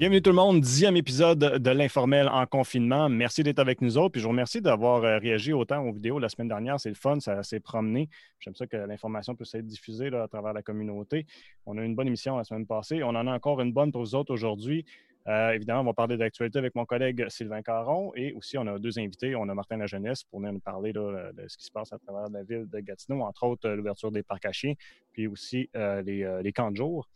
[0.00, 3.10] Bienvenue tout le monde, dixième épisode de l'informel en confinement.
[3.10, 4.12] Merci d'être avec nous autres.
[4.12, 6.80] Puis je vous remercie d'avoir euh, réagi autant aux vidéos la semaine dernière.
[6.80, 8.08] C'est le fun, ça s'est promené.
[8.38, 11.26] J'aime ça que l'information puisse être diffusée à travers la communauté.
[11.66, 13.02] On a eu une bonne émission la semaine passée.
[13.02, 14.86] On en a encore une bonne pour vous autres aujourd'hui.
[15.28, 18.78] Euh, évidemment, on va parler d'actualité avec mon collègue Sylvain Caron et aussi on a
[18.78, 19.36] deux invités.
[19.36, 22.30] On a Martin La Jeunesse pour nous parler de ce qui se passe à travers
[22.30, 24.72] la ville de Gatineau, entre autres l'ouverture des parcs à chiens,
[25.12, 27.06] puis aussi euh, les camps de jour.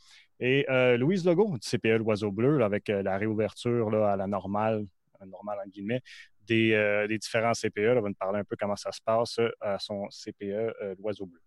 [0.40, 4.86] Et euh, Louise Legault du CPE L'Oiseau Bleu, avec euh, la réouverture à la normale,
[5.24, 6.02] normale en guillemets,
[6.46, 7.78] des, euh, différents CPE.
[7.78, 11.40] Elle va nous parler un peu comment ça se passe à son CPE L'Oiseau Bleu.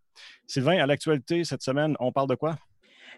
[0.48, 2.58] Sylvain, à l'actualité cette semaine, on parle de quoi?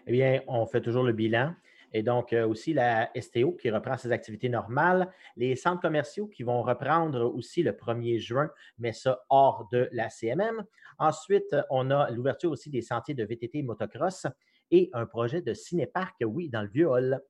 [0.06, 1.54] Eh bien, on fait toujours le bilan.
[1.92, 6.62] Et donc, aussi la STO qui reprend ses activités normales, les centres commerciaux qui vont
[6.62, 10.64] reprendre aussi le 1er juin, mais ça hors de la CMM.
[10.98, 14.26] Ensuite, on a l'ouverture aussi des sentiers de VTT et motocross
[14.70, 17.20] et un projet de cinéparc, oui, dans le vieux hall.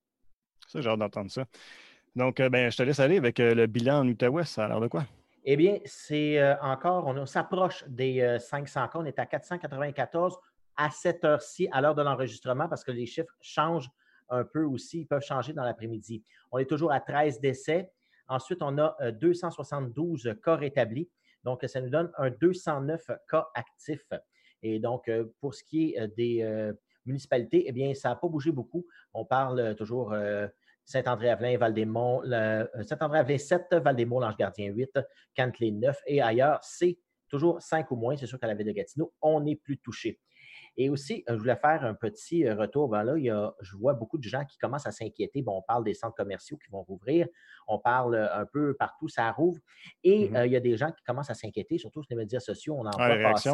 [0.68, 1.44] Ça, j'ai hâte d'entendre ça.
[2.16, 4.44] Donc, euh, ben, je te laisse aller avec euh, le bilan en Outaouais.
[4.44, 5.04] Ça a l'air de quoi?
[5.44, 8.98] Eh bien, c'est euh, encore, on s'approche des 500 cas.
[8.98, 10.38] On est à 494
[10.76, 13.90] à cette heure-ci, à l'heure de l'enregistrement, parce que les chiffres changent
[14.28, 15.00] un peu aussi.
[15.00, 16.22] Ils peuvent changer dans l'après-midi.
[16.52, 17.90] On est toujours à 13 décès.
[18.28, 21.08] Ensuite, on a 272 cas rétablis.
[21.42, 24.12] Donc, ça nous donne un 209 cas actifs.
[24.62, 25.10] Et donc,
[25.40, 26.72] pour ce qui est des
[27.06, 28.86] municipalité, eh bien, ça n'a pas bougé beaucoup.
[29.14, 30.46] On parle euh, toujours euh,
[30.84, 34.98] Saint-André-Avelin, Val-des-Monts, euh, Saint-André-Avelin 7, Val-des-Monts, L'Ange-Gardien 8,
[35.36, 36.98] Cantley 9 et ailleurs, c'est
[37.28, 38.16] toujours 5 ou moins.
[38.16, 40.20] C'est sûr qu'à la ville de Gatineau, on n'est plus touché.
[40.76, 42.88] Et aussi, euh, je voulais faire un petit euh, retour.
[42.88, 45.42] Ben là, il y a, je vois beaucoup de gens qui commencent à s'inquiéter.
[45.42, 47.26] Bon, on parle des centres commerciaux qui vont rouvrir.
[47.66, 49.60] On parle euh, un peu partout, ça rouvre.
[50.04, 50.46] Et mm-hmm.
[50.46, 52.76] il y a des gens qui commencent à s'inquiéter, surtout sur les médias sociaux.
[52.78, 53.50] On en ah, voit passer.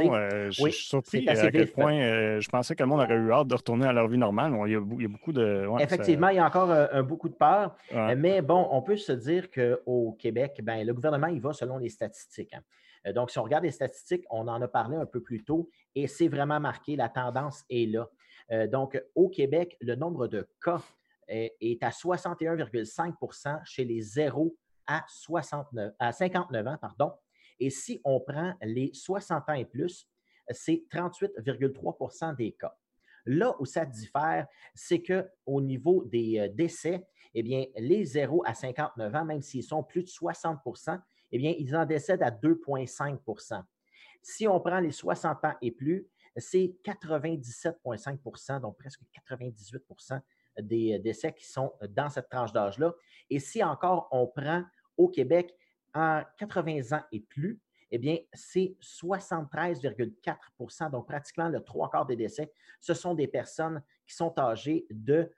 [0.50, 3.54] je suis surpris à quel point je pensais que le monde aurait eu hâte de
[3.54, 4.52] retourner à leur vie normale.
[4.66, 5.66] Il y a, beaucoup de.
[5.80, 7.76] Effectivement, il y a encore beaucoup de peur.
[8.16, 11.88] Mais bon, on peut se dire qu'au Québec, ben, le gouvernement, il va selon les
[11.88, 12.54] statistiques.
[12.54, 12.62] Hein.
[13.06, 15.68] Euh, donc, si on regarde les statistiques, on en a parlé un peu plus tôt
[15.94, 18.08] et c'est vraiment marqué, la tendance est là.
[18.52, 20.82] Euh, donc, au Québec, le nombre de cas
[21.28, 24.56] est à 61,5% chez les 0
[24.86, 26.78] à, 69, à 59 ans.
[26.80, 27.12] Pardon.
[27.58, 30.08] Et si on prend les 60 ans et plus,
[30.50, 32.76] c'est 38,3% des cas.
[33.24, 38.54] Là où ça diffère, c'est qu'au niveau des euh, décès, eh bien, les 0 à
[38.54, 40.60] 59 ans, même s'ils sont plus de 60
[41.32, 43.62] eh bien, ils en décèdent à 2,5%
[44.22, 46.06] Si on prend les 60 ans et plus,
[46.36, 50.20] c'est 97,5% donc presque 98%
[50.60, 52.94] des décès qui sont dans cette tranche d'âge-là.
[53.30, 54.64] Et si encore on prend
[54.96, 55.54] au Québec
[55.94, 57.60] en 80 ans et plus,
[57.90, 62.50] eh bien, c'est 73,4% donc pratiquement le trois quarts des décès.
[62.80, 65.30] Ce sont des personnes qui sont âgées de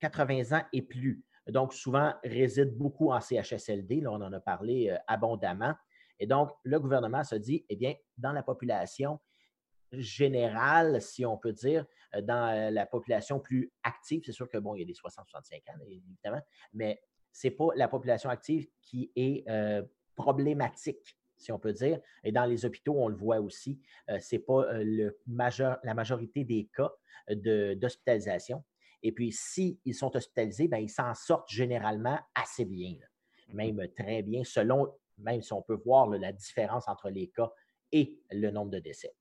[0.00, 4.00] 80 euh, ans et plus donc souvent résident beaucoup en CHSLD.
[4.00, 5.74] Là, on en a parlé euh, abondamment.
[6.18, 9.20] Et donc, le gouvernement se dit, eh bien, dans la population
[9.92, 11.84] générale, si on peut dire,
[12.14, 14.94] euh, dans euh, la population plus active, c'est sûr que, bon, il y a des
[14.94, 17.02] 60-65 ans, évidemment, mais
[17.32, 19.44] ce n'est pas la population active qui est
[20.14, 22.00] problématique, si on peut dire.
[22.22, 24.64] Et dans les hôpitaux, on le voit aussi, ce n'est pas
[25.82, 26.92] la majorité des cas
[27.28, 28.62] d'hospitalisation.
[29.04, 34.22] Et puis, s'ils sont hospitalisés, bien, ils s'en sortent généralement assez bien, mmh même très
[34.22, 34.88] bien, selon,
[35.18, 37.52] même si on peut voir la différence entre les cas
[37.92, 39.14] et le nombre de décès.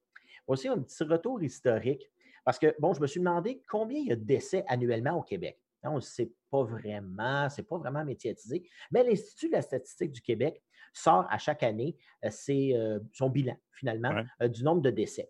[0.48, 2.10] Aussi, un petit retour historique,
[2.46, 5.22] parce que, bon, je me suis demandé combien il y a de décès annuellement au
[5.22, 5.60] Québec.
[5.84, 10.14] On ne sait pas vraiment, ce n'est pas vraiment médiatisé, mais l'Institut de la statistique
[10.14, 10.64] du Québec
[10.94, 15.30] sort à chaque année euh, euh, son bilan, finalement, euh, du nombre de décès.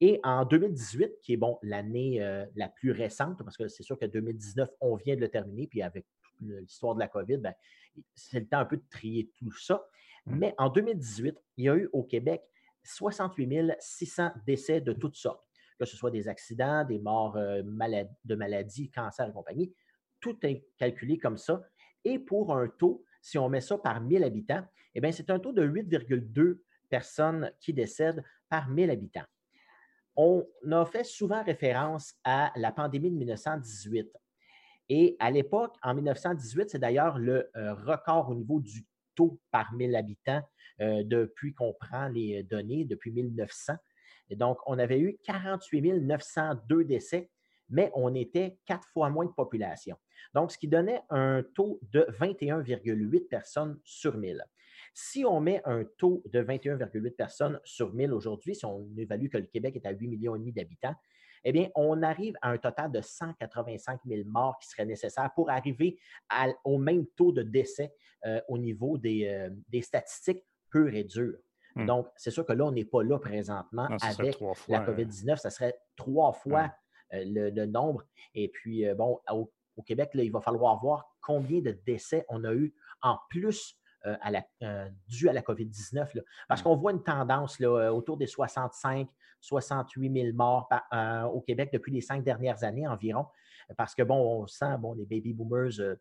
[0.00, 3.98] Et en 2018, qui est bon l'année euh, la plus récente, parce que c'est sûr
[3.98, 6.04] que 2019, on vient de le terminer, puis avec
[6.40, 7.54] l'histoire de la COVID, ben,
[8.14, 9.86] c'est le temps un peu de trier tout ça.
[10.26, 10.36] Mmh.
[10.36, 12.42] Mais en 2018, il y a eu au Québec
[12.82, 15.46] 68 600 décès de toutes sortes,
[15.78, 19.72] que ce soit des accidents, des morts euh, de maladies, cancer et compagnie.
[20.20, 21.62] Tout est calculé comme ça.
[22.04, 24.64] Et pour un taux, si on met ça par 1000 habitants,
[24.94, 26.58] eh bien, c'est un taux de 8,2
[26.90, 29.24] personnes qui décèdent par 1000 habitants
[30.16, 34.10] on a fait souvent référence à la pandémie de 1918.
[34.88, 38.84] Et à l'époque, en 1918, c'est d'ailleurs le euh, record au niveau du
[39.14, 40.42] taux par 1000 habitants
[40.80, 43.74] euh, depuis qu'on prend les données, depuis 1900.
[44.30, 47.30] Et donc, on avait eu 48 902 décès,
[47.70, 49.96] mais on était quatre fois moins de population.
[50.34, 54.44] Donc, ce qui donnait un taux de 21,8 personnes sur 1000.
[54.94, 59.38] Si on met un taux de 21,8 personnes sur 1000 aujourd'hui, si on évalue que
[59.38, 60.94] le Québec est à 8 millions et demi d'habitants,
[61.46, 65.50] eh bien, on arrive à un total de 185 000 morts qui seraient nécessaires pour
[65.50, 65.98] arriver
[66.64, 67.92] au même taux de décès
[68.24, 71.38] euh, au niveau des, des statistiques pures et dures.
[71.76, 71.86] Hmm.
[71.86, 75.36] Donc, c'est sûr que là, on n'est pas là présentement avec la euh, COVID-19.
[75.36, 76.72] Ça serait trois fois
[77.12, 78.04] euh, le, nombre.
[78.34, 79.50] Et puis, euh, bon, au,
[79.82, 84.30] Québec, là, il va falloir voir combien de décès on a eu en plus à
[84.30, 84.44] la,
[85.08, 86.20] dû à la COVID-19.
[86.48, 89.08] Parce qu'on voit une tendance là, autour des 65,
[89.40, 90.68] 68 000 morts
[91.32, 93.26] au Québec depuis les cinq dernières années environ.
[93.76, 95.96] Parce que, bon, on sent, bon, les baby boomers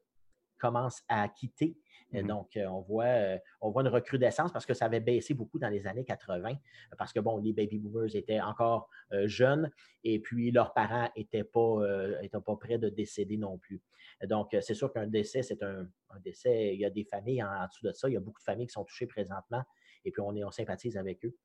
[0.57, 1.77] commencent à quitter
[2.13, 5.69] Mmh donc, on voit, on voit une recrudescence parce que ça avait baissé beaucoup dans
[5.69, 6.56] les années 80,
[6.98, 8.89] parce que, bon, les baby boomers étaient encore
[9.25, 9.71] jeunes
[10.04, 11.81] et puis leurs parents n'étaient pas,
[12.45, 13.81] pas prêts de décéder non plus.
[14.27, 15.88] Donc, c'est sûr qu'un décès, c'est un,
[16.24, 16.75] décès.
[16.75, 18.07] Il y a des familles en, dessous de ça.
[18.07, 19.63] Il y a beaucoup de familles qui sont touchées présentement
[20.06, 21.36] et puis on, est, on sympathise avec eux.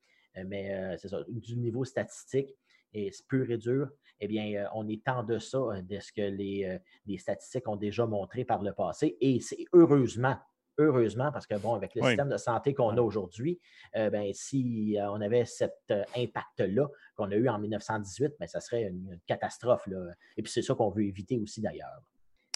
[0.45, 2.55] Mais c'est ça, du niveau statistique,
[2.93, 3.89] et c'est pur et dur,
[4.19, 8.45] eh bien, on est en deçà de ce que les, les, statistiques ont déjà montré
[8.45, 9.17] par le passé.
[9.21, 10.37] Et c'est heureusement,
[10.79, 13.59] heureusement, parce que, bon, avec le système de santé qu'on a aujourd'hui,
[13.95, 18.47] euh, ben, si euh, on avait cet euh, impact-là qu'on a eu en 1918, ben,
[18.47, 19.85] ça serait une, catastrophe.
[19.87, 19.97] Là.
[20.37, 22.01] Et puis, c'est ça qu'on veut éviter aussi, d'ailleurs.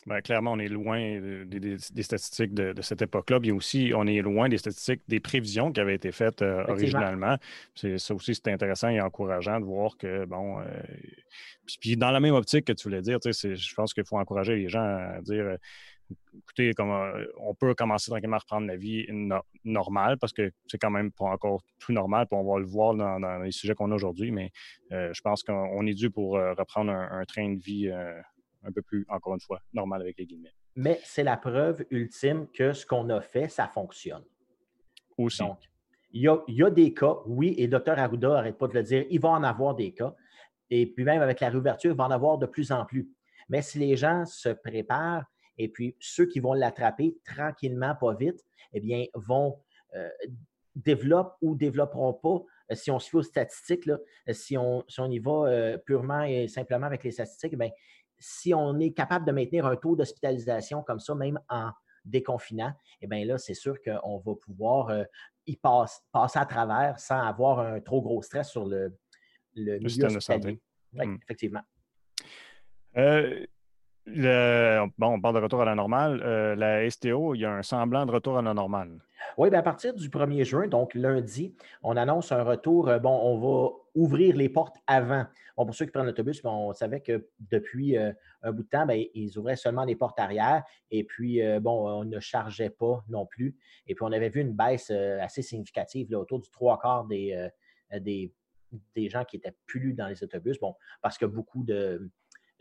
[0.05, 0.99] Ben, clairement, on est loin
[1.45, 3.39] des, statistiques de, cette époque-là.
[3.39, 7.37] Puis aussi, on est loin des statistiques des prévisions qui avaient été faites originalement.
[7.75, 10.61] ça aussi, c'est intéressant et encourageant de voir que, bon,
[11.79, 14.67] puis, dans la même optique que tu voulais dire, je pense qu'il faut encourager les
[14.67, 15.57] gens à dire
[16.37, 19.07] écoutez, euh, on peut commencer tranquillement à reprendre la vie
[19.63, 22.95] normale parce que c'est quand même pas encore tout normal, puis on va le voir
[22.95, 24.51] dans, les sujets qu'on a aujourd'hui, mais
[24.91, 28.81] euh, je pense qu'on est dû pour euh, reprendre un, train de vie un peu
[28.81, 30.53] plus, encore une fois, normal avec les guillemets.
[30.75, 34.23] Mais c'est la preuve ultime que ce qu'on a fait, ça fonctionne.
[35.17, 35.39] Aussi.
[35.39, 35.59] Donc,
[36.11, 39.19] il y a, des cas, oui, et docteur Arruda n'arrête pas de le dire, il
[39.19, 40.15] va en avoir des cas.
[40.69, 43.09] Et puis même avec la réouverture, il va en avoir de plus en plus.
[43.49, 45.25] Mais si les gens se préparent,
[45.57, 49.59] et puis, ceux qui vont l'attraper tranquillement, pas vite, eh bien, vont
[49.95, 50.09] euh,
[50.75, 54.99] développer ou développeront pas, euh, si on se aux statistiques, là, euh, si, on, si
[54.99, 57.69] on y va purement et simplement avec les statistiques, bien,
[58.17, 61.71] si on est capable de maintenir un taux d'hospitalisation comme ça, même en
[62.05, 65.05] déconfinant, eh bien là, c'est sûr qu'on va pouvoir
[65.45, 68.97] y passer à travers sans avoir un trop gros stress sur le,
[69.55, 70.59] le, milieu de santé.
[70.93, 71.17] Oui, hmm.
[71.21, 71.61] effectivement.
[74.05, 76.21] Bon, on parle de retour à la normale.
[76.23, 78.99] Euh, la STO, il y a un semblant de retour à la normale.
[79.37, 82.89] Oui, bien à partir du 1er juin, donc lundi, on annonce un retour.
[82.89, 85.25] Euh, bon, on va ouvrir les portes avant.
[85.55, 88.11] Bon, pour ceux qui prennent l'autobus, on savait que depuis euh,
[88.41, 90.63] un bout de temps, bien, ils ouvraient seulement les portes arrière.
[90.91, 93.55] Et puis, bon, on ne chargeait pas non plus.
[93.87, 94.91] Et puis, on avait vu une baisse
[95.21, 97.49] assez significative autour du trois quarts des,
[98.01, 98.33] des,
[98.95, 100.59] des gens qui étaient plus dans les autobus.
[100.59, 102.11] Bon, parce que beaucoup de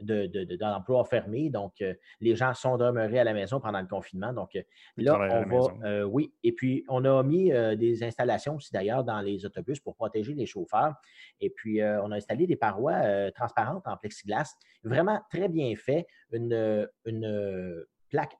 [0.02, 1.50] d'emplois de, fermés.
[1.50, 4.32] Donc, euh, les gens sont demeurés à la maison pendant le confinement.
[4.32, 4.62] Donc, euh,
[4.96, 5.88] là, on va.
[5.88, 6.32] Euh, oui.
[6.42, 10.46] Et puis, on a mis des installations aussi d'ailleurs dans les autobus pour protéger les
[10.46, 10.94] chauffeurs.
[11.40, 14.54] Et puis, on a installé des parois transparentes en plexiglas.
[14.84, 16.06] Vraiment très bien fait.
[16.32, 18.36] Une, une plaque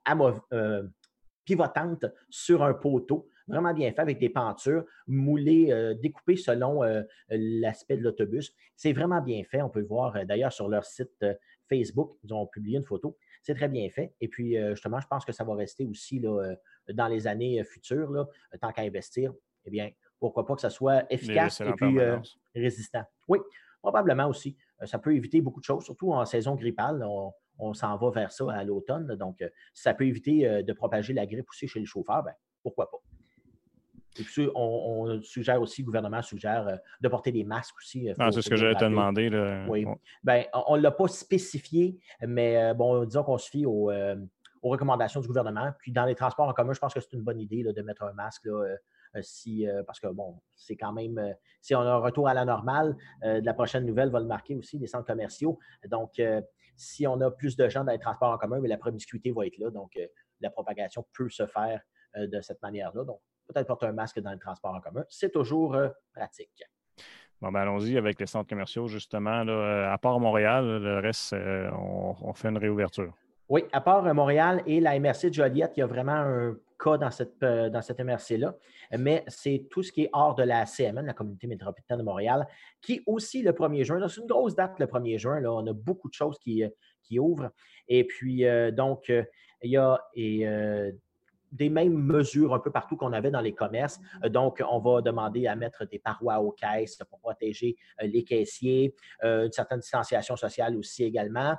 [1.45, 6.81] pivotante sur un poteau vraiment bien fait avec des pentures moulées, découpées selon
[7.29, 8.53] l'aspect de l'autobus.
[8.75, 9.61] C'est vraiment bien fait.
[9.61, 11.25] On peut le voir d'ailleurs sur leur site
[11.67, 13.17] Facebook, ils ont publié une photo.
[13.41, 14.13] C'est très bien fait.
[14.21, 17.27] Et puis, euh, justement, je pense que ça va rester aussi là, euh, dans les
[17.27, 18.27] années euh, futures, là,
[18.61, 19.33] tant qu'à investir.
[19.65, 19.89] Eh bien,
[20.19, 21.97] pourquoi pas que ça soit efficace et puis
[22.55, 23.03] résistant.
[23.27, 23.39] Oui,
[23.81, 24.57] probablement aussi.
[24.85, 27.05] ça peut éviter beaucoup de choses, surtout en saison grippale.
[27.59, 29.15] On, s'en va vers ça à l'automne.
[29.15, 29.43] Donc,
[29.73, 32.97] ça peut éviter de propager la grippe aussi chez les chauffeurs, ben, pourquoi pas.
[34.19, 38.09] Et puis, on, suggère aussi, le gouvernement suggère euh, de porter des masques aussi.
[38.09, 39.29] Euh, ah, c'est ce que j'allais te demander.
[39.67, 39.85] Oui.
[40.23, 43.91] Ben, on ne l'a pas spécifié, mais euh, bon, disons qu'on se fie aux,
[44.61, 45.71] recommandations du gouvernement.
[45.79, 48.03] Puis, dans les transports en commun, je pense que c'est une bonne idée de mettre
[48.03, 48.47] un masque.
[49.21, 52.95] si, parce que, bon, c'est quand même, si on a un retour à la normale,
[53.21, 55.59] la prochaine nouvelle va le marquer aussi, les centres commerciaux.
[55.89, 56.21] Donc,
[56.77, 59.45] si on a plus de gens dans les transports en commun, mais la promiscuité va
[59.47, 59.69] être là.
[59.69, 59.99] Donc,
[60.39, 61.81] la propagation peut se faire
[62.15, 63.03] de cette manière-là.
[63.03, 63.19] Donc,
[63.53, 65.03] peut-être porter un masque dans le transport en commun.
[65.09, 66.63] C'est toujours euh, pratique.
[67.41, 69.45] Bon, ben allons-y avec les centres commerciaux, justement.
[69.47, 73.13] Euh, à part Montréal, le reste, euh, on, fait une réouverture.
[73.49, 76.97] Oui, à part Montréal et la MRC de Joliette, il y a vraiment un cas
[76.97, 78.55] dans cette, dans cette MRC-là,
[78.97, 82.47] mais c'est tout ce qui est hors de la CMN, la Communauté métropolitaine de Montréal,
[82.81, 85.73] qui aussi le 1er juin, c'est une grosse date le 1er juin, là, on a
[85.73, 86.63] beaucoup de choses qui,
[87.03, 87.51] qui ouvrent.
[87.87, 90.47] Et puis, donc, il y a et,
[91.53, 93.99] des mêmes mesures un peu partout qu'on avait dans les commerces.
[94.29, 99.51] Donc, on va demander à mettre des parois aux caisses pour protéger les caissiers, une
[99.51, 101.55] certaine distanciation sociale aussi également.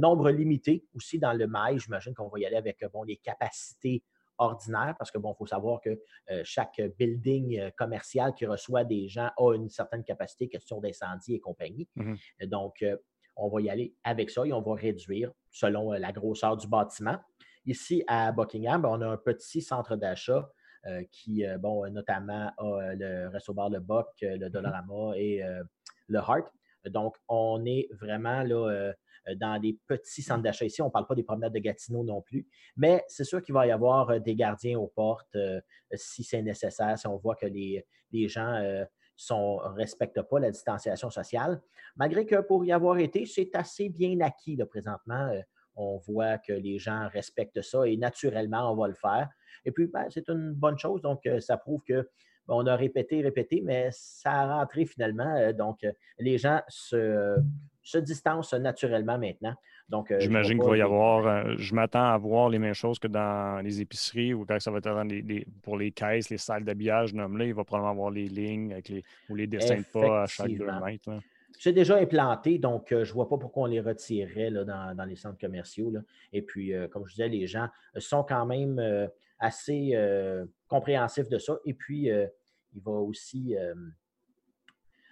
[0.00, 1.78] nombre limité aussi dans le mail.
[1.78, 4.02] J'imagine qu'on va y aller avec bon, les capacités
[4.38, 6.00] ordinaires parce que, bon, il faut savoir que
[6.42, 11.86] chaque building commercial qui reçoit des gens a une certaine capacité, question d'incendie et compagnie.
[11.96, 12.14] Mmh
[12.46, 12.84] Donc,
[13.36, 17.18] on va y aller avec ça et on va réduire selon la grosseur du bâtiment.
[17.68, 20.50] Ici, à Buckingham, on a un petit centre d'achat
[20.86, 24.48] euh, qui, euh, bon, notamment a euh, le Resto Bar Le Boc, le mhm.
[24.48, 25.42] Dollarama et
[26.08, 26.50] le Heart.
[26.86, 28.94] Donc, on est vraiment là,
[29.36, 30.80] dans des petits centres d'achat ici.
[30.80, 32.48] On ne parle pas des promenades de Gatineau non plus.
[32.74, 35.36] Mais c'est sûr qu'il va y avoir des gardiens aux portes
[35.92, 37.84] si c'est nécessaire, si on voit que les,
[38.28, 41.60] gens ne respectent pas la distanciation sociale.
[41.96, 45.30] Malgré que pour y avoir été, c'est assez bien acquis là, présentement
[45.78, 49.28] on voit que les gens respectent ça et naturellement, on va le faire.
[49.64, 51.00] Et puis, ben, c'est une bonne chose.
[51.00, 52.08] Donc, euh, ça prouve que
[52.50, 55.36] on a répété, répété, mais ça a rentré finalement.
[55.36, 57.38] Euh, donc, euh, les gens se,
[57.96, 59.54] distancent naturellement maintenant.
[59.88, 63.62] Donc, J'imagine qu'il va y avoir, je m'attends à voir les mêmes choses que dans
[63.64, 65.02] les épiceries ou quand ça va être
[65.62, 69.02] pour les caisses, les salles d'habillage, nomme il va probablement avoir les lignes avec les,
[69.30, 71.08] ou les dessins de pas à chaque deux mètres.
[71.58, 75.16] C'est déjà implanté, donc euh, je ne vois pas pourquoi on les retirerait dans, les
[75.16, 75.92] centres commerciaux.
[76.32, 79.08] Et puis, euh, comme je disais, les gens sont quand même euh,
[79.40, 79.94] assez
[80.68, 81.58] compréhensifs de ça.
[81.64, 83.56] Et puis, il va aussi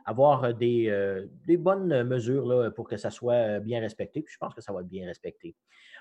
[0.05, 4.23] avoir des, bonnes mesures pour que ça soit bien respecté.
[4.23, 5.55] Puis je pense que ça va être bien respecté.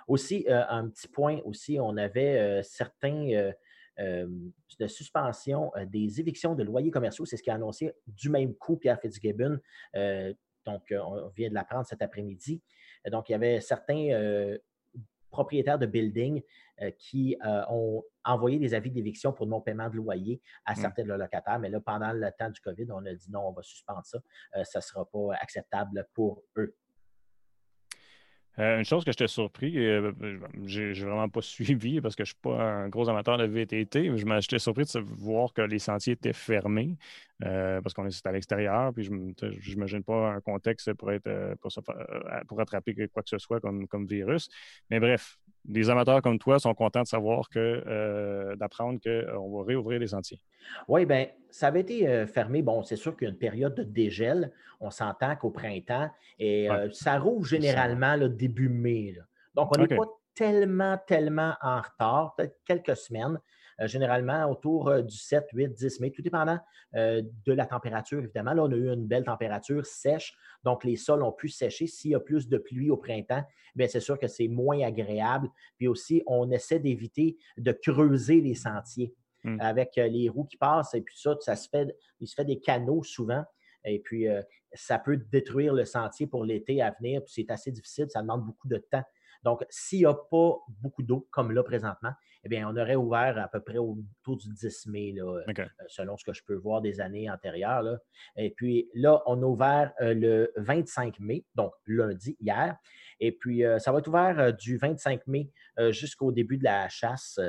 [0.08, 3.52] Aussi, un petit point aussi, on avait certains euh,
[3.98, 7.26] de suspension euh, des évictions de loyers commerciaux.
[7.26, 9.60] C'est ce qui a annoncé du même coup Pierre Fitzgibbon.
[9.96, 10.34] Euh,
[10.66, 12.60] donc, on vient de l'apprendre cet après-midi.
[13.12, 14.58] Donc, il y avait certains
[15.30, 16.42] propriétaires de buildings
[16.98, 17.38] qui
[17.70, 20.76] ont envoyé des avis d'éviction pour non-paiement de loyer à mmh.
[20.78, 21.60] certains de leurs locataires.
[21.60, 24.18] Mais là, pendant le temps du COVID, on a dit non, on va suspendre ça.
[24.64, 26.76] ça ne sera pas acceptable pour eux.
[28.60, 30.12] Euh, une chose que j'étais surpris, euh,
[30.64, 34.10] j'ai vraiment pas suivi parce que je ne suis pas un gros amateur de VTT,
[34.10, 36.96] mais j'étais surpris de voir que les sentiers étaient fermés
[37.44, 41.56] euh, parce qu'on est à l'extérieur, puis je n'imagine pas un contexte pour être
[42.48, 44.50] pour, attraper quoi que ce soit comme virus.
[44.90, 50.00] Mais bref, les amateurs comme toi sont contents de savoir que d'apprendre qu'on va réouvrir
[50.00, 50.40] les sentiers.
[50.88, 52.62] Oui, bien, ça avait été fermé.
[52.62, 54.52] Bon, c'est sûr qu'il y a une période de dégel.
[54.80, 59.16] On s'entend qu'au printemps, et ça rouvre généralement le début mai.
[59.54, 63.40] Donc, on n'est pas tellement, tellement en retard, peut-être quelques semaines.
[63.82, 66.60] Euh, généralement autour euh, du 7, 8, 10 mai, tout dépendant
[66.96, 68.54] euh, de la température, évidemment.
[68.54, 71.86] Là, on a eu une belle température sèche, donc les sols ont pu sécher.
[71.86, 73.44] S'il y a plus de pluie au printemps,
[73.76, 75.50] bien, c'est sûr que c'est moins agréable.
[75.78, 79.14] Puis aussi, on essaie d'éviter de creuser les sentiers.
[79.44, 79.58] Mmh.
[79.60, 82.60] Avec les roues qui passent, et puis ça, ça se fait, il se fait des
[82.60, 83.44] canaux souvent.
[83.84, 84.26] Et puis,
[84.74, 87.24] ça peut détruire le sentier pour l'été à venir.
[87.24, 89.04] Puis c'est assez difficile, ça demande beaucoup de temps.
[89.46, 92.12] Donc, s'il n'y a pas beaucoup d'eau, comme là présentement,
[92.44, 96.18] eh bien, on aurait ouvert à peu près autour du 10 mai, là, euh, selon
[96.18, 98.00] ce que je peux voir des années antérieures.
[98.38, 102.76] Et puis là, on a ouvert euh, le 25 mai, donc lundi, hier.
[103.20, 105.52] Et puis, euh, ça va être ouvert du 25 mai
[105.92, 107.40] jusqu'au début de la chasse.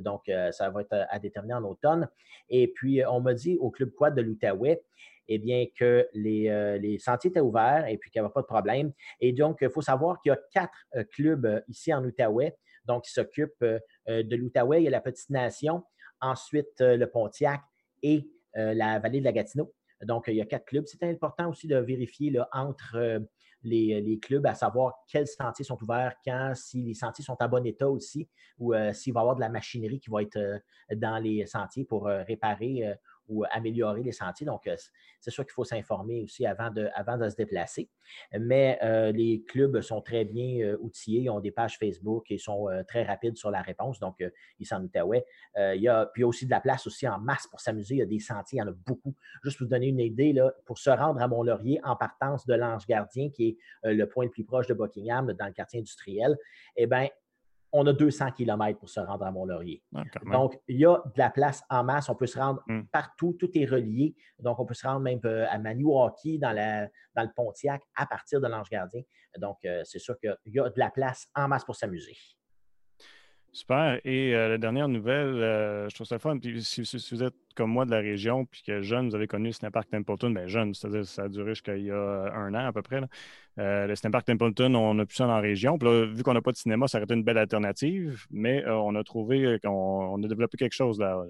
[0.00, 2.08] donc, ça va être à déterminer en automne.
[2.50, 4.82] Et puis, on m'a dit au Club Quad de l'Outaouais,
[5.28, 8.46] eh bien, que euh, les, sentiers étaient ouverts et puis qu'il n'y avait pas de
[8.46, 8.92] problème.
[9.20, 12.56] Et donc, il faut savoir qu'il y a quatre euh, clubs euh, ici en Outaouais,
[12.86, 14.80] donc qui s'occupent de l'Outaouais.
[14.80, 15.84] Il y a la Petite Nation,
[16.22, 17.60] ensuite le Pontiac
[18.02, 19.74] et la vallée de la Gatineau.
[20.00, 20.86] Donc, il y a quatre clubs.
[20.86, 23.20] C'est important aussi de vérifier entre
[23.62, 27.66] les, clubs, à savoir quels sentiers sont ouverts, quand, si les sentiers sont en bon
[27.66, 28.26] état aussi,
[28.58, 30.62] ou s'il va y avoir de la machinerie qui va être
[30.96, 32.96] dans les sentiers pour réparer
[33.28, 34.46] ou améliorer les sentiers.
[34.46, 34.76] Donc, euh,
[35.20, 36.88] c'est sûr qu'il faut s'informer aussi avant de,
[37.28, 37.88] se déplacer.
[38.38, 42.38] Mais euh, les clubs sont très bien euh, outillés, ils ont des pages Facebook et
[42.38, 44.00] sont très rapides sur la réponse.
[44.00, 44.22] Donc,
[44.58, 45.24] ils s'en Outaouais.
[45.56, 47.60] il y a, puis il y a aussi de la place aussi en masse pour
[47.60, 47.96] s'amuser.
[47.96, 49.14] Il y a des sentiers, il y en a beaucoup.
[49.44, 52.86] Juste pour vous donner une idée, pour se rendre à Mont-Laurier en partance de l'Ange
[52.86, 56.36] Gardien, qui est le point le plus proche de Buckingham dans le quartier industriel,
[56.76, 57.08] eh bien,
[57.72, 59.82] on a 200 km pour se rendre à Mont-Laurier.
[59.94, 62.08] Ah, Donc, il y a de la place en masse.
[62.08, 62.82] On peut se rendre hmm.
[62.92, 63.36] partout.
[63.38, 64.14] Tout est relié.
[64.38, 66.54] Donc, on peut se rendre même euh, à Maniwaki, dans,
[67.14, 69.02] dans le Pontiac, à partir de l'Ange Gardien.
[69.38, 72.16] Donc, euh, c'est sûr qu'il y a de la place en masse pour s'amuser.
[73.52, 73.98] Super.
[74.04, 76.38] Et euh, la dernière nouvelle, euh, je trouve ça fun.
[76.38, 79.46] Puis, si, vous êtes comme moi de la région, puis que jeune, vous avez connu
[79.46, 82.66] le Cinépark Templeton, bien jeune, c'est-à-dire ça a duré jusqu'à il y a un an
[82.66, 83.00] à peu près.
[83.58, 85.78] Euh, le Cinépark Templeton, on a plus ça dans la région.
[85.78, 88.64] Puis là, vu qu'on n'a pas de cinéma, ça aurait été une belle alternative, mais
[88.68, 91.24] on a trouvé qu'on a développé quelque chose là.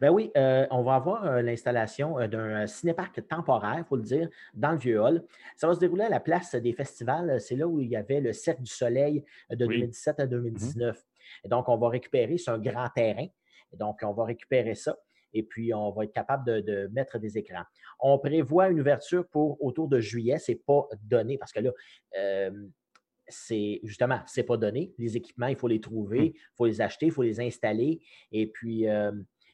[0.00, 4.02] Ben oui, euh, on va avoir euh, l'installation euh, d'un cinéparc temporaire, il faut le
[4.02, 5.24] dire, dans le Vieux Hall.
[5.56, 7.40] Ça va se dérouler à la place des festivals.
[7.40, 10.96] C'est là où il y avait le Cercle du Soleil de 2017 à 2019.
[10.96, 11.02] Mm-hmm.
[11.44, 13.26] Et donc, on va récupérer, c'est un grand terrain.
[13.72, 14.96] Et donc, on va récupérer ça
[15.34, 17.64] et puis on va être capable de, mettre des écrans.
[18.00, 20.38] On prévoit une ouverture pour autour de juillet.
[20.38, 21.70] Ce n'est pas donné parce que là,
[23.28, 24.94] c'est justement, ce n'est pas donné.
[24.96, 26.32] Les équipements, il faut les trouver, mm.
[26.34, 28.00] il faut les acheter, il faut les installer.
[28.32, 28.86] Et puis,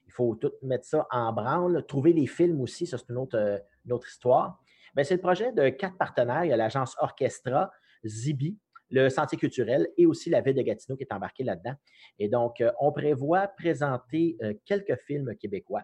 [0.06, 1.84] il faut tout mettre ça en branle.
[1.86, 3.58] Trouver les films aussi, ça, c'est une autre, euh,
[3.90, 4.60] autre histoire.
[4.94, 6.44] Ben, c'est le projet de quatre partenaires.
[6.44, 7.72] Il y a l'agence Orchestra,
[8.04, 8.58] Zibi,
[8.90, 11.74] le Sentier culturel et aussi la ville de Gatineau qui est embarquée là-dedans.
[12.18, 15.82] Et donc, euh, on prévoit présenter euh, quelques films québécois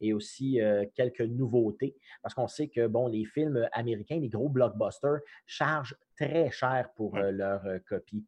[0.00, 0.58] et aussi
[0.96, 6.50] quelques nouveautés parce qu'on sait que, bon, les films américains, les gros blockbusters, chargent très
[6.50, 8.26] cher pour leurs copies.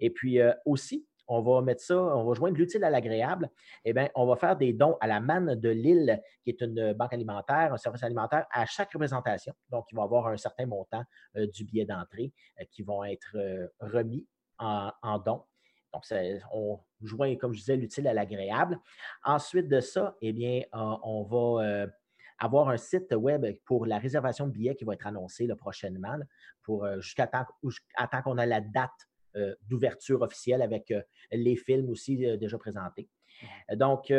[0.00, 3.50] Et puis aussi, on va mettre ça, on va joindre l'utile à l'agréable.
[3.84, 6.92] Eh bien, on va faire des dons à la Manne de Lille, qui est une
[6.92, 9.54] banque alimentaire, un service alimentaire, à chaque représentation.
[9.70, 11.02] Donc, il va y avoir un certain montant
[11.36, 14.26] euh, du billet d'entrée euh, qui vont être euh, remis
[14.58, 15.44] en, dons.
[15.92, 16.02] Donc,
[16.52, 18.78] on joint, comme je disais, l'utile à l'agréable.
[19.24, 21.86] Ensuite de ça, eh bien, on va
[22.38, 26.16] avoir un site web pour la réservation de billets qui va être annoncé prochainement,
[26.62, 28.90] pour jusqu'à temps, temps qu'on a la date
[29.68, 33.08] d'ouverture officielle avec euh, les films aussi euh, déjà présentés.
[33.74, 34.12] Donc,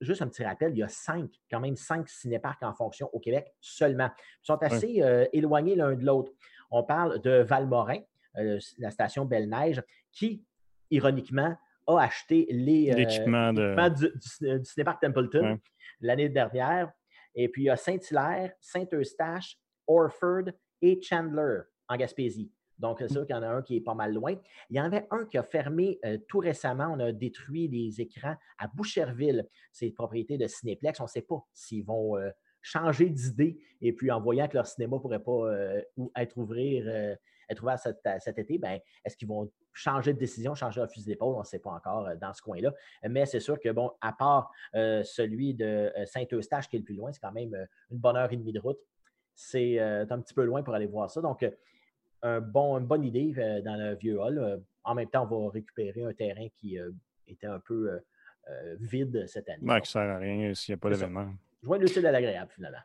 [0.00, 3.18] juste un petit rappel, il y a cinq, quand même cinq cinéparcs en fonction au
[3.18, 4.08] Québec seulement.
[4.16, 6.32] Ils sont assez éloignés l'un de l'autre.
[6.70, 7.98] On parle de Valmorin,
[8.78, 10.44] la station Belle-Neige, qui,
[10.88, 11.56] ironiquement,
[11.88, 14.12] a acheté les l'équipement du,
[14.62, 15.58] cinéparc Templeton
[16.00, 16.92] l'année dernière.
[17.34, 19.58] Et puis, il y a Saint-Hilaire, Saint-Eustache,
[19.88, 20.50] Orford
[20.80, 22.50] et Chandler en Gaspésie.
[22.80, 24.34] Donc, c'est sûr qu'il y en a un qui est pas mal loin.
[24.70, 26.88] Il y en avait un qui a fermé euh, tout récemment.
[26.90, 29.46] On a détruit les écrans à Boucherville.
[29.70, 30.98] C'est une propriété de Cinéplex.
[31.00, 32.30] On ne sait pas s'ils vont euh,
[32.62, 35.82] changer d'idée et puis en voyant que leur cinéma ne pourrait pas euh,
[36.16, 36.88] être, ouvrir,
[37.48, 41.36] être ouvert cet, été, ben, est-ce qu'ils vont changer de décision, changer leur fusil d'épaule?
[41.36, 42.74] On ne sait pas encore dans ce coin-là.
[43.08, 47.12] Mais c'est sûr que, bon, à part celui de Saint-Eustache qui est le plus loin,
[47.12, 47.54] c'est quand même
[47.90, 48.78] une bonne heure et demie de route.
[49.34, 51.22] C'est un petit peu loin pour aller voir ça.
[51.22, 51.42] Donc,
[52.22, 54.38] un bon, une bonne idée euh, dans le vieux hall.
[54.38, 56.90] Euh, en même temps, on va récupérer un terrain qui euh,
[57.28, 58.00] était un peu
[58.80, 59.62] vide cette année.
[59.62, 61.28] Oui, qui ne sert à rien s'il n'y a pas d'événement.
[61.62, 62.78] le l'utile à l'agréable, finalement.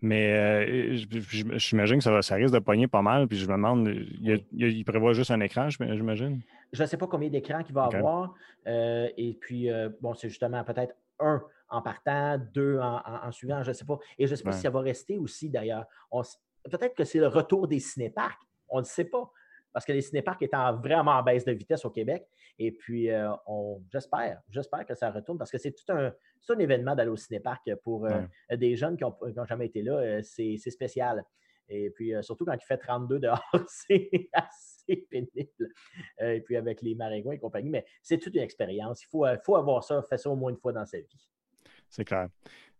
[0.00, 3.26] Mais j'imagine que ça, ça, risque de pogner pas mal.
[3.26, 6.42] Puis je me demande, il, prévoit juste un écran, j'imagine?
[6.72, 8.34] Je ne sais pas combien d'écrans il va avoir.
[8.66, 9.68] et puis,
[10.00, 13.98] bon, c'est justement peut-être un en partant, deux en, suivant, je ne sais pas.
[14.18, 15.86] Et je ne sais pas si ça va rester aussi, d'ailleurs
[16.68, 18.40] peut-être que c'est le retour des cinéparcs.
[18.68, 19.30] On ne sait pas.
[19.72, 22.26] Parce que les cinéparcs étaient vraiment en baisse de vitesse au Québec.
[22.58, 23.30] Et puis, euh,
[23.92, 26.12] j'espère, j'espère que ça retourne parce que c'est tout un,
[26.48, 28.22] un événement d'aller au cinéparc pour euh,
[28.56, 29.98] des jeunes qui n'ont jamais été là.
[29.98, 31.22] Euh, c'est spécial.
[31.68, 35.68] Et puis, surtout quand il fait 32 dehors, c'est assez pénible.
[36.18, 37.68] et puis, avec les maringouins et compagnie.
[37.68, 39.02] Mais c'est toute une expérience.
[39.02, 41.28] Il faut, faut avoir ça, faire ça au moins une fois dans sa vie.
[41.90, 42.28] C'est clair.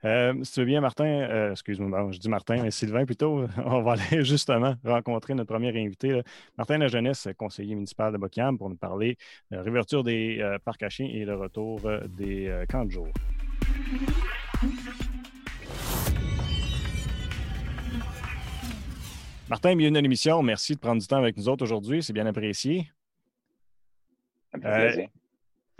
[0.04, 3.82] Euh, si tu veux bien, Martin, euh, excuse-moi, je dis Martin, mais Sylvain plutôt, on
[3.82, 6.22] va aller justement rencontrer notre premier invité,
[6.56, 9.16] Martin La Jeunesse, conseiller municipal de Buckingham, pour nous parler
[9.50, 11.80] de la réouverture des euh, parcs à chiens et le retour
[12.16, 13.08] des camps de jour.
[19.48, 20.42] Martin, bienvenue à l'émission.
[20.42, 22.02] Merci de prendre du temps avec nous autres aujourd'hui.
[22.02, 22.86] C'est bien apprécié.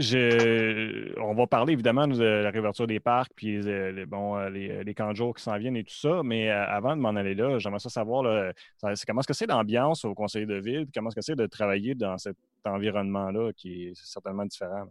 [0.01, 4.95] On va parler évidemment de la réouverture des parcs, puis les, bon, euh, les, les,
[4.95, 6.23] camps de jour qui s'en viennent et tout ça.
[6.23, 8.23] Mais euh, avant de m'en aller là, j'aimerais ça savoir
[8.83, 11.97] comment est-ce que c'est l'ambiance au conseil de ville, comment est-ce que c'est de travailler
[11.97, 14.87] dans cet environnement-là qui est certainement différent?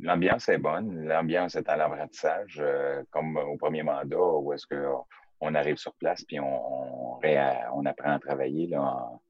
[0.00, 1.06] L'ambiance est bonne.
[1.06, 6.24] L'ambiance est à l'apprentissage, euh, comme au premier mandat où est-ce qu'on arrive sur place
[6.24, 9.22] puis on, on, apprend à travailler là, en,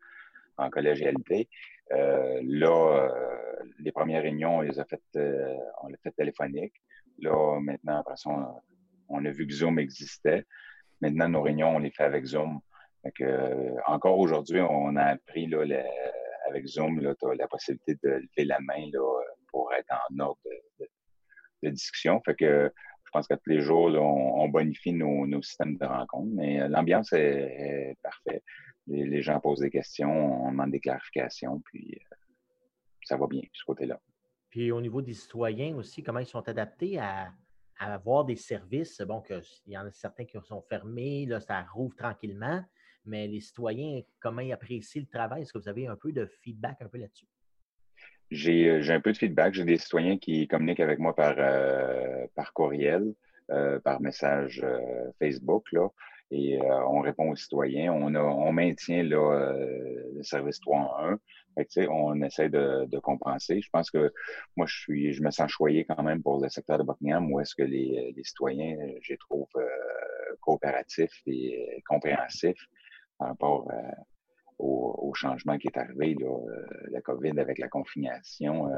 [0.57, 1.49] en collégialité.
[1.93, 6.75] Euh, là, euh, les premières réunions, on les a faites, euh, on les téléphoniques.
[7.19, 8.31] Là, maintenant, après ça,
[9.09, 10.45] on, a vu que Zoom existait.
[11.01, 12.61] Maintenant, nos réunions, on les fait avec Zoom.
[13.87, 15.49] encore aujourd'hui, on a appris
[16.49, 18.91] avec Zoom, tu as la possibilité de lever la main
[19.49, 20.41] pour être en ordre
[21.63, 22.21] de, discussion.
[22.25, 22.71] Fait que
[23.05, 27.97] je pense que tous les jours, on, bonifie nos, systèmes de rencontre, mais l'ambiance est
[28.03, 28.43] parfaite
[28.87, 32.17] les, gens posent des questions, on demande des clarifications, puis euh,
[33.03, 34.01] ça va bien, ce côté-là.
[34.51, 37.33] Puis au niveau des citoyens aussi, comment ils sont adaptés à,
[37.79, 39.01] avoir des services?
[39.03, 42.65] Bon, que, il y en a certains qui sont fermés, là, ça rouvre tranquillement,
[43.05, 45.43] mais les citoyens, comment ils apprécient le travail?
[45.43, 47.27] Est-ce que vous avez un peu de feedback un peu là-dessus?
[48.31, 49.55] J'ai un peu de feedback.
[49.55, 51.37] J'ai des citoyens qui communiquent avec moi par,
[52.35, 53.15] par courriel,
[53.85, 54.67] par message
[55.21, 55.71] Facebook.
[55.71, 55.89] Là
[56.31, 57.93] et euh, on répond aux citoyens.
[57.93, 61.19] On, maintient euh, le service 3 en 1.
[61.57, 63.61] Fait on essaie de, compenser.
[63.63, 64.13] Je pense que
[64.57, 67.63] moi, je me sens choyé quand même pour le secteur de Buckingham, où est-ce que
[67.63, 69.67] les, citoyens, je les trouve euh,
[70.41, 72.67] coopératifs et compréhensifs
[73.19, 73.71] par rapport
[74.59, 76.15] au, changement qui est arrivé,
[76.91, 78.69] la COVID avec la confination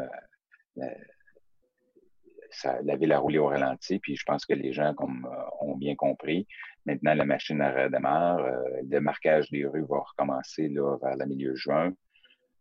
[2.83, 5.29] la ville a roulé au ralenti, puis je pense que les gens comme,
[5.61, 6.47] ont bien compris.
[6.88, 8.38] Maintenant, la machine redémarre.
[8.38, 11.92] Euh, le marquage des rues va recommencer là, vers le milieu juin.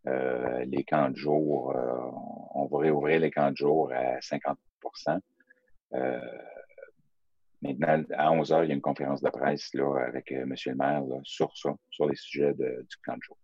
[0.06, 1.74] Euh, les camps de jour,
[2.54, 5.20] on va réouvrir les camps de jour à 50%
[7.60, 10.54] Maintenant, à 11 h il y a une conférence de presse là, avec M.
[10.66, 13.36] le maire sur ça, sur les sujets du camp de jour.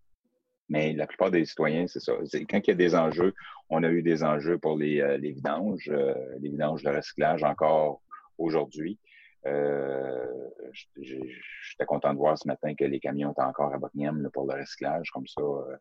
[0.69, 2.13] Mais la plupart des citoyens, c'est ça.
[2.49, 3.35] Quand il y a des enjeux,
[3.69, 8.01] on a eu des enjeux pour les, euh, vidanges, euh, les vidanges de recyclage encore
[8.39, 8.99] aujourd'hui.
[9.47, 10.51] Euh,
[10.97, 14.61] J'étais content de voir ce matin que les camions étaient encore à Buckingham pour le
[14.61, 15.11] recyclage.
[15.11, 15.77] Comme ça, euh,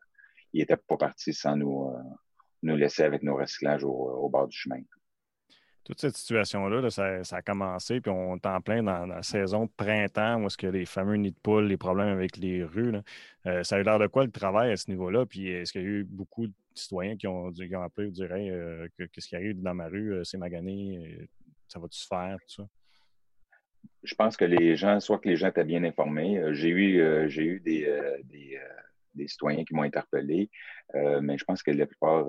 [0.52, 1.92] ils n'étaient pas partis sans nous,
[2.62, 4.80] nous laisser avec nos recyclages au, bord du chemin
[5.84, 10.42] toute cette situation-là, ça, a commencé, puis on est en plein dans, la saison printemps,
[10.42, 12.94] où est-ce que les fameux nids de poules, les problèmes avec les rues,
[13.46, 15.26] euh, ça a eu l'air de quoi le travail à ce niveau-là?
[15.26, 18.10] Puis est-ce qu'il y a eu beaucoup de citoyens qui ont, qui ont appelé,
[18.50, 21.28] euh, qu'est-ce qui arrive dans ma rue, euh, c'est magané,
[21.68, 22.68] ça va-tu se faire, tout ça?
[24.02, 27.44] Je pense que les gens, soit que les gens étaient bien informés, j'ai eu, j'ai
[27.44, 27.90] eu des,
[29.14, 30.50] des, citoyens qui m'ont interpellé,
[30.94, 32.26] mais je pense que la plupart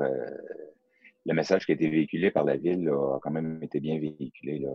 [1.25, 4.65] le message qui a été véhiculé par la ville a quand même été bien véhiculé.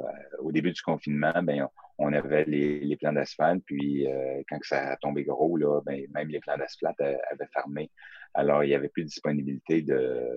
[0.41, 4.97] Au début du confinement, ben, on avait les, plans d'asphalte, puis euh, quand ça a
[4.97, 7.91] tombé gros, là, ben, même les plans d'asphalte avaient fermé.
[8.35, 10.29] Alors, il n'y avait plus de disponibilité de,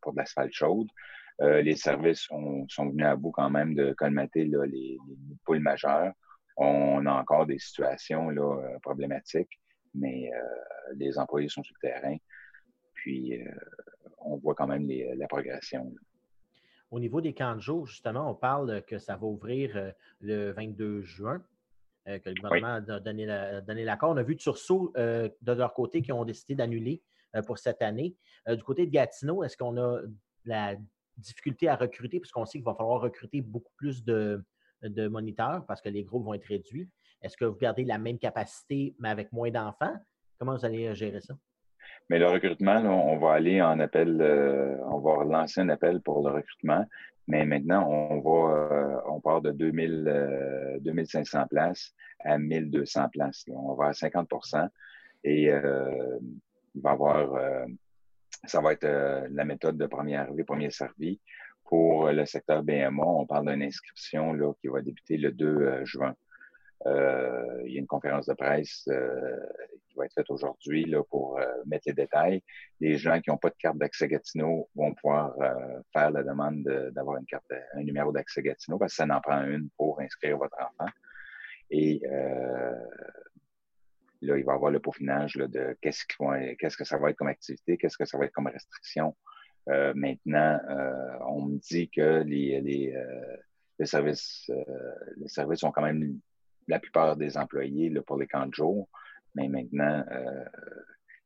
[0.00, 0.88] pour de l'asphalte chaude.
[1.40, 5.60] Euh, les services sont venus à bout quand même de colmater là, les, les poules
[5.60, 6.12] majeures.
[6.56, 9.60] On a encore des situations là, problématiques,
[9.94, 12.16] mais euh, les employés sont sur le terrain.
[12.94, 13.40] Puis,
[14.18, 15.94] on voit quand même la progression.
[16.90, 20.52] Au niveau des camps de jour, justement, on parle que ça va ouvrir euh, le
[20.52, 21.42] 22 juin,
[22.08, 24.10] euh, que le gouvernement a donné l'accord.
[24.10, 24.38] on a vu
[24.96, 27.02] euh, de leur côté qui ont décidé d'annuler
[27.46, 28.16] pour cette année.
[28.48, 30.00] du côté de Gatineau, est-ce qu'on a
[30.46, 30.76] la
[31.18, 34.42] difficulté à recruter, puisqu'on sait qu'il va falloir recruter beaucoup plus de,
[35.08, 36.88] moniteurs parce que les groupes vont être réduits?
[37.20, 39.96] Est-ce que vous gardez la même capacité, mais avec moins d'enfants?
[40.38, 41.34] Comment vous allez gérer ça?
[42.10, 46.26] Mais le recrutement, on va aller en appel, euh, on va lancer un appel pour
[46.26, 46.84] le recrutement.
[47.26, 53.44] Mais maintenant, on euh, part de 2000, 2500 euh, places à 1200 places.
[53.48, 54.68] On va à 50%
[55.24, 57.66] et il va avoir,
[58.44, 58.86] ça va être
[59.30, 61.20] la méthode de premier arrivé, premier servi.
[61.64, 66.14] Pour le secteur BMA, on parle d'une inscription là, qui va débuter le 2 juin.
[66.86, 69.36] Euh, il y a une conférence de presse euh,
[69.88, 72.42] qui va être faite aujourd'hui pour euh, mettre les détails.
[72.80, 75.34] Les gens qui n'ont pas de carte d'accès Gatineau vont pouvoir
[75.92, 76.62] faire la demande
[76.92, 80.38] d'avoir une carte, un numéro d'accès Gatineau parce que ça n'en prend une pour inscrire
[80.38, 80.90] votre enfant.
[81.70, 82.00] Et
[84.22, 87.76] là, il va y avoir le peaufinage de qu'est-ce, que ça va être comme activité,
[87.76, 89.16] qu'est-ce que ça va être comme restriction.
[89.66, 90.58] maintenant,
[91.28, 92.94] on me dit que les, les,
[93.78, 94.50] les services,
[95.16, 96.20] les services ont quand même
[96.68, 98.88] la plupart des employés pour les camps de jour,
[99.34, 100.44] mais maintenant, euh,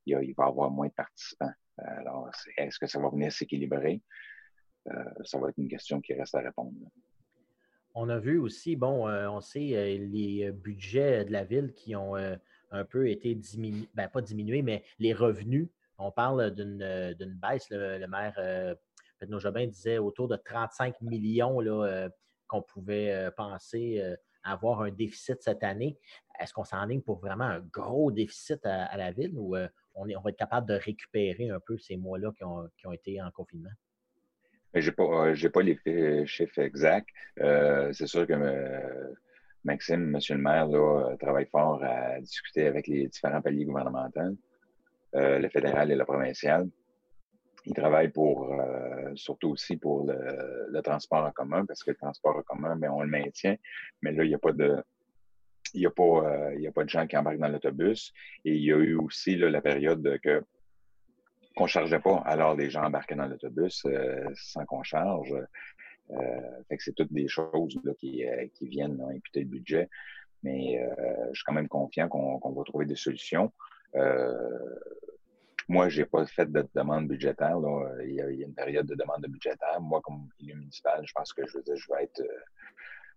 [0.07, 1.53] il, va y avoir moins de participants.
[1.79, 4.01] Alors, est-ce que ça va venir s'équilibrer?
[4.89, 6.73] Euh, ça va être une question qui reste à répondre.
[7.95, 12.15] On a vu aussi, bon, euh, on sait les budgets de la ville qui ont
[12.73, 15.69] un peu été diminués, ben, pas diminués, mais les revenus.
[15.99, 17.69] On parle d'une baisse.
[17.71, 18.35] Le, maire
[19.19, 21.59] Pedro Jobin disait autour de 35 millions
[22.49, 25.99] qu'on pouvait penser avoir un déficit cette année.
[26.41, 30.17] Est-ce qu'on s'enligne pour vraiment un gros déficit à, la ville ou euh, on, est,
[30.17, 33.71] on, va être capable de récupérer un peu ces mois-là qui ont, été en confinement?
[34.75, 37.11] Je n'ai pas, euh, pas les euh, chiffres exacts.
[37.37, 39.15] c'est sûr que
[39.65, 44.37] Maxime, monsieur le maire, là, travaille fort à discuter avec les différents paliers gouvernementaux,
[45.13, 46.69] le fédéral et le provincial.
[47.65, 52.37] Il travaille pour euh, surtout aussi pour le, transport en commun, parce que le transport
[52.37, 53.57] en commun, ben, on le maintient.
[54.03, 54.83] Mais là, il n'y a pas de.
[55.75, 58.13] Il a, euh, a pas de gens qui embarquent dans l'autobus.
[58.45, 60.43] Et il y a eu aussi la période que
[61.55, 62.17] qu'on ne chargeait pas.
[62.27, 63.87] Alors, les gens embarquaient dans l'autobus
[64.35, 65.33] sans qu'on charge.
[66.13, 69.89] Que c'est toutes des choses qui, qui, viennent imputer le budget.
[70.43, 70.81] Mais
[71.31, 73.53] je suis quand même confiant qu'on va trouver des solutions.
[75.69, 77.57] Moi, je n'ai pas fait de demande budgétaire.
[78.05, 79.81] Il, y a, une période de demande budgétaire.
[79.81, 82.23] Moi, comme élu municipal, je pense que je veux vais être,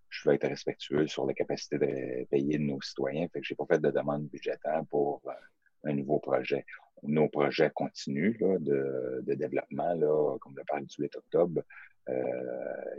[0.09, 3.27] je vais être respectueux sur la capacité de payer de nos citoyens.
[3.33, 6.65] Je n'ai pas fait de demande budgétaire pour euh, un nouveau projet.
[7.03, 11.61] Nos projets continuent de, développement, là, comme le parc du 8 octobre.
[12.07, 12.13] Euh,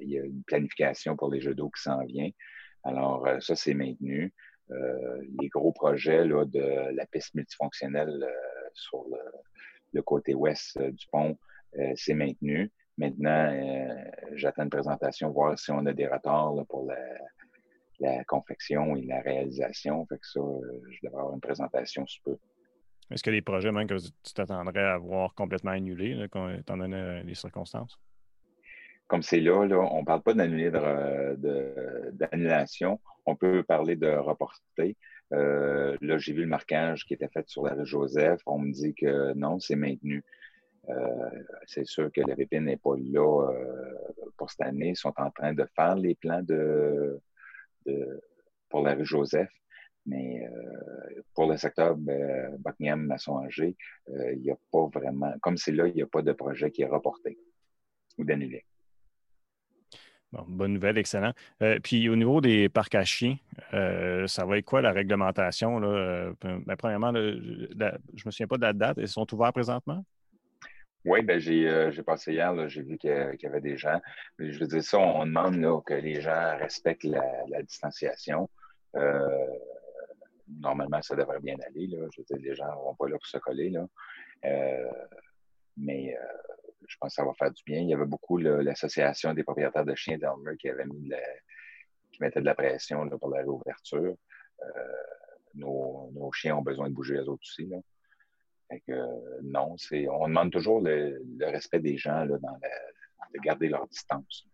[0.02, 2.30] il y a une planification pour les jeux d'eau qui s'en vient.
[2.82, 4.32] Alors, euh, ça, c'est maintenu.
[5.38, 8.26] les gros projets là, de la piste multifonctionnelle
[8.76, 9.04] sur
[9.92, 11.38] le, côté ouest euh, du pont,
[11.78, 12.70] euh, c'est maintenu.
[12.98, 14.04] Maintenant, euh,
[14.34, 16.86] j'attends une présentation, voir si on a des retards pour
[17.98, 20.06] la, confection et la réalisation.
[20.06, 20.40] Fait que ça,
[20.90, 22.38] je devrais avoir une présentation sous peu.
[23.10, 27.34] Est-ce a des projets même que tu t'attendrais à voir complètement annulés, étant donné les
[27.34, 27.98] circonstances?
[29.06, 31.34] Comme c'est là, là, on ne parle pas d'annulation.
[32.94, 34.96] De, on peut parler de reporter.
[35.32, 38.40] Euh, là, j'ai vu le marquage qui était fait sur la rue Joseph.
[38.46, 40.24] On me dit que non, c'est maintenu.
[40.88, 41.30] Euh,
[41.66, 43.94] c'est sûr que la VP n'est pas là euh,
[44.36, 44.90] pour cette année.
[44.90, 47.20] Ils sont en train de faire les plans de,
[48.68, 49.50] pour la rue Joseph.
[50.06, 50.48] Mais
[51.34, 53.76] pour le secteur Buckingham Masson-Angers,
[54.08, 56.82] il n'y a pas vraiment, comme c'est là, il n'y a pas de projet qui
[56.82, 57.38] est reporté
[58.16, 58.64] ou d'annulé
[60.48, 61.32] bonne nouvelle, excellent.
[61.62, 63.36] Euh, puis au niveau des parcs à chiens,
[63.74, 65.78] euh, ça va être quoi la réglementation?
[65.78, 65.88] Là?
[65.88, 68.98] Euh, ben, premièrement, je ne me souviens pas de la date.
[69.00, 70.04] Ils sont ouverts présentement?
[71.04, 74.00] Oui, ben j'ai passé hier, j'ai vu qu'il y avait des gens.
[74.40, 78.50] Je veux dire ça, on, demande que les gens respectent la, distanciation.
[80.48, 81.88] Normalement, ça devrait bien aller.
[81.90, 83.70] Je veux dire, les gens ne vont pas là se coller.
[83.70, 83.86] Là.
[85.76, 86.16] mais
[86.88, 87.80] je pense que ça va faire du bien.
[87.80, 91.10] Il y avait beaucoup l'association des propriétaires de chiens d'Elmer qui avait mis
[92.12, 94.16] qui mettait de la pression pour la réouverture.
[94.62, 95.02] Euh,
[95.54, 97.66] nos, chiens ont besoin de bouger les autres aussi.
[97.66, 97.78] Là.
[99.42, 104.46] non, c'est, on demande toujours le, respect des gens là, de garder leur distance.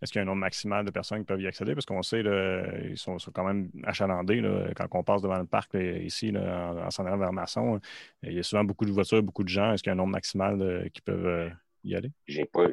[0.00, 1.74] Est-ce qu'il y a un nombre maximal de personnes qui peuvent y accéder?
[1.74, 4.42] Parce qu'on sait, ils sont, quand même achalandés.
[4.76, 7.80] quand on passe devant le parc ici, en, s'en allant vers Masson,
[8.22, 9.72] il y a souvent beaucoup de voitures, beaucoup de gens.
[9.72, 11.50] Est-ce qu'il y a un nombre maximal qui peuvent euh,
[11.84, 12.10] y aller?
[12.26, 12.66] J'ai pas,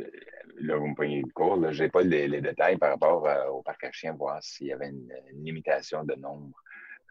[0.59, 3.61] là, vous me pognez le cours, je n'ai pas les, détails par rapport euh, au
[3.61, 6.61] parc à chiens, voir s'il y avait une, limitation de nombre.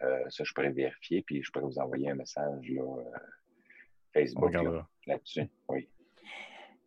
[0.03, 3.05] Euh, ça, je pourrais vérifier, puis je pourrais vous envoyer un message euh,
[4.13, 4.53] Facebook
[5.07, 5.49] là-dessus.
[5.69, 5.89] oui.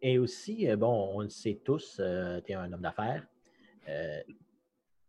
[0.01, 3.27] Et aussi, bon, on le sait tous, tu es un homme d'affaires.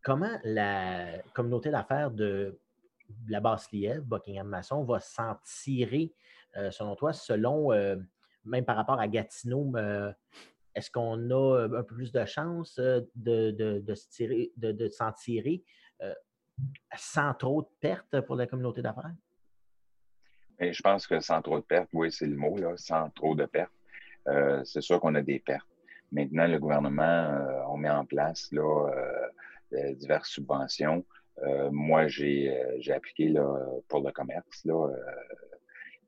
[0.03, 2.59] comment la communauté d'affaires de
[3.29, 6.13] la Basse-Lièvre, Buckingham-Maçon, va s'en tirer,
[6.71, 7.71] selon toi, selon
[8.45, 10.13] même par rapport à Gatineau, euh,
[10.75, 15.63] est-ce qu'on a euh, un peu plus de chance euh, de, tirer, de, s'en tirer
[16.97, 19.15] sans trop de pertes pour la communauté d'affaires?
[20.59, 23.35] Ben, je pense que sans trop de pertes, oui, c'est le mot, là, sans trop
[23.35, 23.73] de pertes.
[24.65, 25.67] C'est sûr qu'on a des pertes.
[26.13, 28.91] Maintenant, le gouvernement, on met en place là,
[29.95, 31.05] diverses subventions.
[31.71, 34.65] moi, j'ai appliqué là, pour le commerce.
[34.65, 34.89] Là,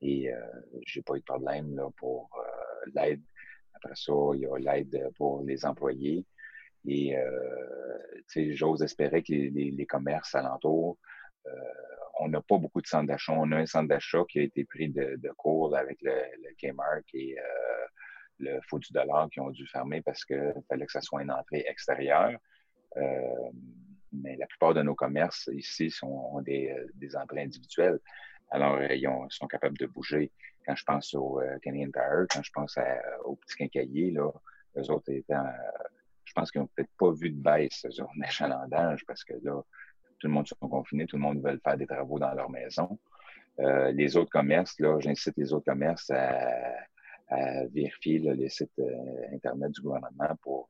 [0.03, 0.39] et euh,
[0.85, 3.21] j'ai pas eu de problème là, pour euh, l'aide.
[3.73, 6.25] Après ça, il y a l'aide pour les employés.
[6.85, 10.97] Et euh, j'ose espérer que les, commerces alentours,
[11.45, 11.51] euh,
[12.19, 13.33] on n'a pas beaucoup de centres d'achat.
[13.33, 17.03] On a un centre d'achat qui a été pris de, cours avec le, le Kmart
[17.13, 17.85] et euh,
[18.39, 21.31] le Faux du Dollar qui ont dû fermer parce qu'il fallait que ça soit une
[21.31, 22.37] entrée extérieure.
[24.11, 27.99] mais la plupart de nos commerces ici sont, ont des, des entrées individuelles.
[28.53, 30.31] Alors, euh, ils, sont capables de bouger.
[30.65, 32.77] Quand je pense au euh, Canadian Tire, quand je pense
[33.25, 34.29] aux petits quincailliers, là,
[34.77, 35.83] eux autres étant, euh,
[36.23, 39.59] je pense qu'ils n'ont peut-être pas vu de baisse sur l'échalandage parce que là,
[40.19, 42.97] tout le monde sont confinés, tout le monde veut faire des travaux dans leur maison.
[43.57, 46.73] les autres commerces, là, j'incite les autres commerces à,
[47.71, 48.81] vérifier les sites
[49.31, 50.69] Internet du gouvernement pour,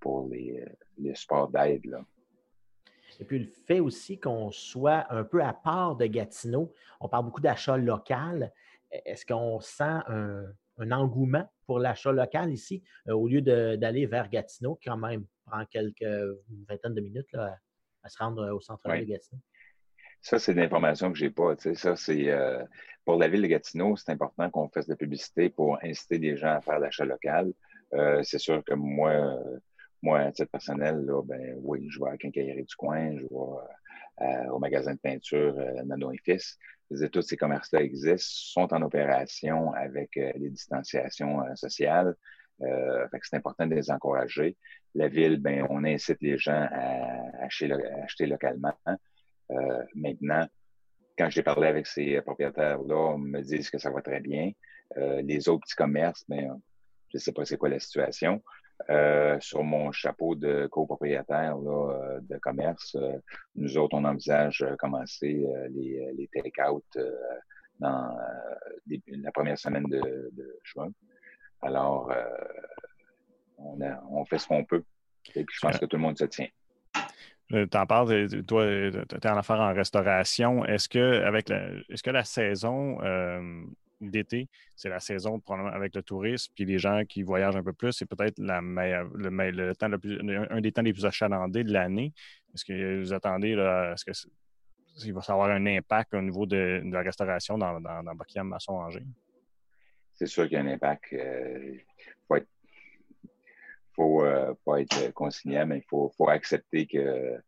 [0.00, 0.64] pour les,
[0.98, 1.96] les supports d'aide.
[3.20, 7.24] Et puis le fait aussi qu'on soit un peu à part de Gatineau, on parle
[7.26, 8.52] beaucoup d'achat local.
[8.92, 10.46] E-, est-ce qu'on sent un,
[10.90, 15.64] engouement pour l'achat local ici, euh, au lieu d'aller vers Gatineau, qui quand même prend
[15.66, 16.04] quelques
[16.68, 19.40] vingtaine de minutes à se rendre au centre de Gatineau?
[20.24, 21.54] Ça, c'est l'information que je n'ai pas.
[21.74, 22.64] Ça, euh,
[23.04, 26.34] pour la ville de Gatineau, c'est important qu'on fasse de la publicité pour inciter les
[26.38, 27.52] gens à faire l'achat local.
[27.92, 29.38] Euh, c'est sûr que moi,
[30.00, 34.48] moi, à titre personnel, ben, oui, je vais à quincaillerie du coin, je vais euh,
[34.50, 40.16] au magasin de peinture euh, Nano et tous ces commerces-là existent, sont en opération avec
[40.16, 42.14] les distanciations sociales.
[42.60, 44.56] c'est important de les encourager.
[44.94, 47.70] La ville, ben, on incite les gens à acheter,
[48.02, 48.72] acheter localement.
[49.94, 50.46] Maintenant,
[51.16, 54.52] quand j'ai parlé avec ces propriétaires-là, me disent que ça va très bien.
[54.96, 56.60] Euh, les autres petits commerces, ben,
[57.08, 58.42] je ne sais pas c'est quoi la situation.
[58.90, 62.96] Euh, sur mon chapeau de copropriétaire euh, de commerce,
[63.54, 66.84] nous autres, on envisage commencer les, les take-out
[67.78, 68.16] dans
[69.06, 70.90] la première semaine de, juin.
[71.62, 72.12] Alors,
[73.58, 74.82] on, fait ce qu'on peut.
[75.34, 76.48] Et puis, je pense que tout le monde se tient.
[77.54, 80.64] Tu en parles, toi, tu es en affaire en restauration.
[80.64, 82.98] Est-ce que avec la, est-ce que la saison
[84.00, 85.40] d'été, c'est la saison
[85.72, 89.90] avec le tourisme, puis les gens qui voyagent un peu plus, c'est peut-être le, temps
[90.50, 92.12] un des temps les plus achalandés de l'année?
[92.54, 97.56] Est-ce que vous attendez, est-ce que va avoir un impact au niveau de, la restauration
[97.58, 99.06] dans, dans, dans Masson Angers?
[100.14, 101.12] C'est sûr qu'il y a un impact.
[101.12, 101.76] Euh,
[102.28, 102.48] faut être
[103.94, 107.38] faut euh, pas être consigné, mais il faut, faut accepter que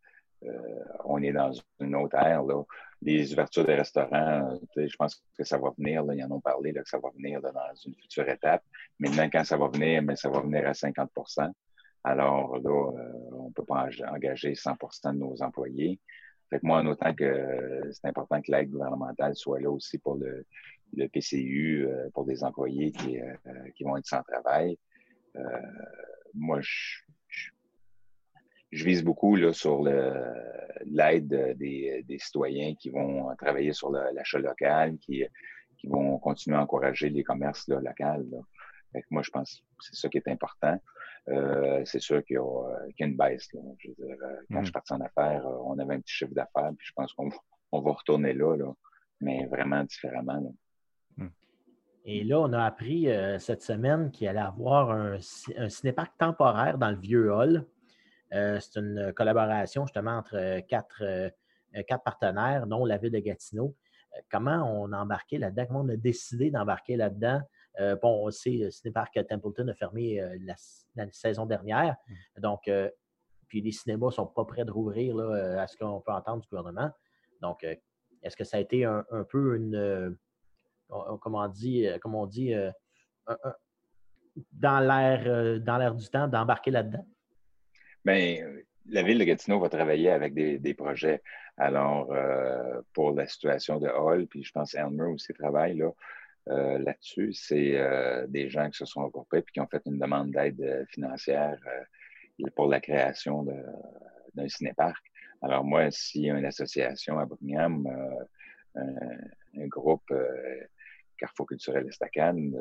[0.43, 2.43] euh, on est dans une autre ère.
[2.43, 2.63] Là.
[3.01, 6.03] Les ouvertures des restaurants, je pense que ça va venir.
[6.03, 7.51] Là, ils en ont parlé là, que ça va venir dans
[7.85, 8.63] une future étape.
[8.99, 11.51] Maintenant, quand ça va venir, mais ça va venir à 50%
[12.03, 15.99] Alors là, euh, on ne peut pas engager 100% de nos employés.
[16.49, 20.15] Fait que moi, en autant que c'est important que l'aide gouvernementale soit là aussi pour
[20.15, 20.45] le,
[20.95, 23.19] le PCU, euh, pour des employés qui,
[23.75, 24.77] qui vont être sans travail.
[26.33, 26.99] Moi, je,
[28.71, 34.97] je vise beaucoup là, sur l'aide des, des, citoyens qui vont travailler sur l'achat local,
[34.99, 35.23] qui,
[35.77, 38.43] qui vont continuer à encourager les commerces là, locaux.
[39.09, 40.79] moi, je pense que c'est ça qui est important.
[41.29, 43.47] Euh, c'est sûr qu'il y, a une baisse.
[43.51, 44.71] Je veux dire, euh, quand je suis mm.
[44.71, 47.29] parti en affaires, euh, on avait un petit chiffre d'affaires, puis je pense qu'on
[47.73, 48.71] on va retourner là, là,
[49.19, 50.53] mais vraiment différemment.
[52.07, 52.09] Mm.
[52.09, 55.17] Et là, on a appris cette semaine qu'il allait avoir un,
[55.57, 57.65] un cinéparc temporaire dans le vieux hall.
[58.33, 61.29] Euh, c'est une collaboration justement entre euh, quatre, euh,
[61.87, 63.75] quatre partenaires, dont la ville de Gatineau.
[64.29, 65.65] comment on a embarqué là-dedans?
[65.67, 67.41] Comment on a décidé d'embarquer là-dedans?
[68.01, 70.19] bon, on sait, Cinépark Templeton a fermé
[70.95, 71.95] la, saison dernière.
[72.07, 72.41] Mmh.
[72.41, 72.71] Donc,
[73.47, 76.47] puis les cinémas ne sont pas prêts de rouvrir à ce qu'on peut entendre du
[76.47, 76.89] gouvernement.
[77.39, 77.63] Donc,
[78.23, 80.17] est-ce que ça a été un, peu une,
[81.21, 82.53] comment on dit, comment on dit
[84.51, 87.05] dans l'air du temps d'embarquer là-dedans?
[88.05, 88.37] Bien,
[88.89, 91.21] la ville de Gatineau va travailler avec des, projets.
[91.57, 95.91] Alors, euh, pour la situation de Hall, puis je pense Elmer aussi travaille là,
[96.49, 99.99] euh, là-dessus, c'est euh, des gens qui se sont regroupés puis qui ont fait une
[99.99, 101.57] demande d'aide financière
[102.55, 103.43] pour la création
[104.33, 105.03] d'un cinéparc.
[105.41, 107.85] Alors, moi, s'il y a une association à Buckingham,
[108.75, 110.13] un, groupe
[111.17, 112.53] Carrefour culturel Estacane,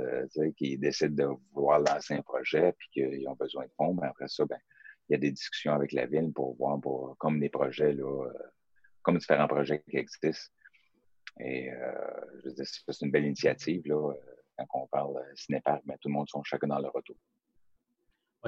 [0.57, 4.29] qui décide de vouloir lancer un projet puis qu'ils ont besoin de fonds, ben après
[4.29, 4.59] ça, ben,
[5.09, 8.25] il y a des discussions avec la ville pour voir, pour, comme des projets, là,
[8.25, 8.33] euh,
[9.03, 10.53] comme différents projets qui existent.
[11.38, 11.92] Et euh,
[12.42, 13.83] je veux dire, c'est une belle initiative.
[13.87, 14.14] Là, euh,
[14.57, 17.16] quand on parle cinépark, mais tout le monde sont chacun dans leur retour.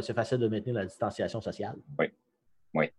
[0.00, 1.76] C'est facile de maintenir la distanciation sociale.
[1.98, 2.06] Oui.
[2.74, 2.90] Oui.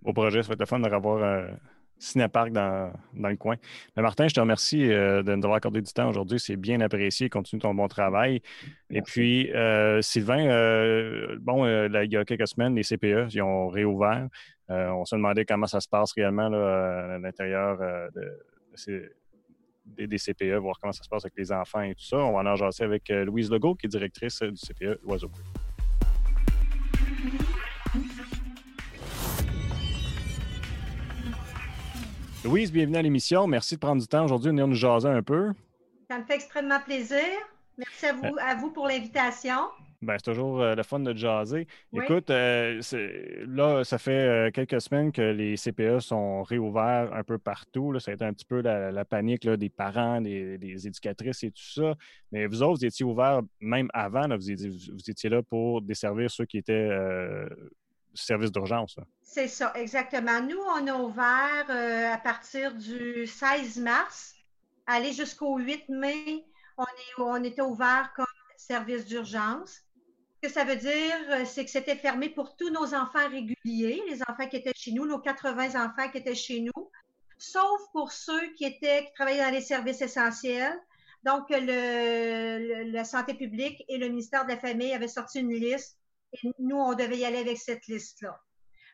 [0.00, 1.58] Beau projet, ça va être le fun de revoir
[2.00, 3.56] Cinépark dans, dans, le coin.
[3.96, 6.40] Mais Martin, je te remercie euh, de nous avoir accordé du temps aujourd'hui.
[6.40, 7.28] C'est bien apprécié.
[7.28, 8.40] Continue ton bon travail.
[8.90, 13.68] Et puis, euh, Sylvain, euh, bon, il y a quelques semaines, les CPE, ils ont
[13.68, 14.28] réouvert.
[14.68, 17.78] on se demandait comment ça se passe réellement à l'intérieur
[19.86, 22.16] des, CPE, voir comment ça se passe avec les enfants et tout ça.
[22.16, 25.30] On va en jaser avec Louise Legault, qui est directrice du CPE Oiseau.
[32.42, 33.46] Louise, bienvenue à l'émission.
[33.46, 35.52] Merci de prendre du temps aujourd'hui de venir nous jaser un peu.
[36.08, 37.18] Ça me fait extrêmement plaisir.
[37.76, 39.58] Merci à vous, à vous pour l'invitation.
[40.00, 41.66] Ben, c'est toujours euh, le fun de jaser.
[41.92, 42.80] Écoute, euh,
[43.46, 47.92] là, ça fait euh, quelques semaines que les CPE sont réouverts un peu partout.
[47.92, 48.00] Là.
[48.00, 51.94] Ça a été un petit peu la, panique des parents, des, éducatrices et tout ça.
[52.32, 54.26] Mais vous autres, vous étiez ouverts même avant.
[54.34, 56.88] vous, étiez, vous, étiez, là pour desservir ceux qui étaient
[58.14, 58.96] service d'urgence.
[59.22, 60.40] C'est ça, exactement.
[60.40, 64.34] Nous, on a ouvert euh, à partir du 16 mars,
[64.86, 66.44] aller jusqu'au 8 mai,
[66.76, 69.82] on, est, on était ouvert comme service d'urgence.
[70.42, 74.02] Ce que ça veut dire, euh, c'est que c'était fermé pour tous nos enfants réguliers,
[74.08, 76.90] les enfants qui étaient chez nous, nos 80 enfants qui étaient chez nous,
[77.38, 80.78] sauf pour ceux qui étaient qui travaillaient dans les services essentiels.
[81.22, 85.99] Donc, le, la santé publique et le ministère de la Famille avaient sorti une liste
[86.32, 88.40] et nous, on devait y aller avec cette liste-là.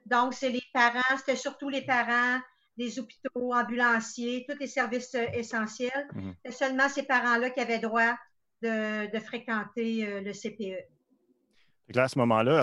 [0.07, 2.41] Donc, c'est les parents, c'était surtout les parents
[2.77, 6.09] des hôpitaux, ambulanciers, tous les services essentiels.
[6.15, 6.35] Mhm.
[6.45, 8.15] C'est seulement ces parents-là qui avaient droit
[8.63, 10.85] de, fréquenter le CPE.
[11.95, 12.63] Là, à ce moment-là,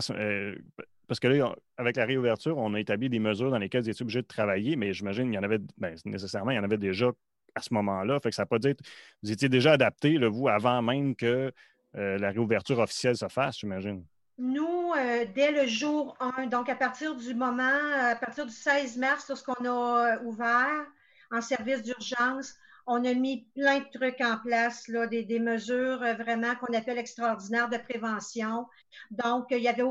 [1.07, 4.01] parce que là, avec la réouverture, on a établi des mesures dans lesquelles ils étaient
[4.01, 6.77] obligés de travailler, mais j'imagine qu'il y en avait, ben, nécessairement, il y en avait
[6.77, 7.11] déjà
[7.55, 8.19] à ce moment-là.
[8.19, 8.73] Fait que ça n'a pas dit,
[9.21, 11.51] vous étiez déjà adapté, vous, avant même que
[11.95, 14.03] euh, la réouverture officielle se fasse, j'imagine.
[14.37, 18.97] Nous, euh, dès le jour 1, donc à partir du moment, à partir du 16
[18.97, 20.85] mars, lorsqu'on a euh, ouvert
[21.31, 22.55] en service d'urgence,
[22.87, 27.69] on a mis plein de trucs en place, là, des, mesures vraiment qu'on appelle extraordinaires
[27.69, 28.65] de prévention.
[29.11, 29.83] Donc, il n'y avait,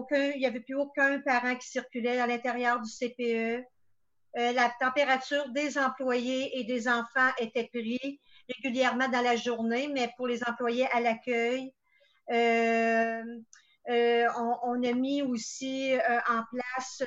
[0.45, 3.65] avait plus aucun parent qui circulait à l'intérieur du CPE.
[4.35, 8.19] la température des employés et des enfants était prise
[8.57, 11.73] régulièrement dans la journée, mais pour les employés à l'accueil,
[12.31, 13.23] euh,
[13.91, 14.29] euh,
[14.63, 17.03] on, a mis aussi euh, en place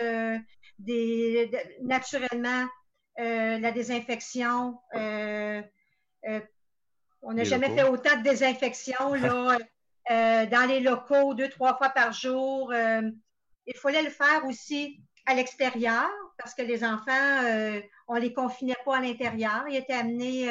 [0.78, 1.50] des,
[1.82, 2.66] naturellement
[3.18, 4.78] la désinfection.
[4.94, 5.64] on
[7.34, 9.58] n'a jamais fait autant de désinfection là,
[10.46, 12.74] dans les locaux deux, trois fois par jour.
[12.74, 18.76] il fallait le faire aussi à l'extérieur parce que les enfants, on ne les confinait
[18.84, 19.64] pas à l'intérieur.
[19.70, 20.50] Ils étaient amenés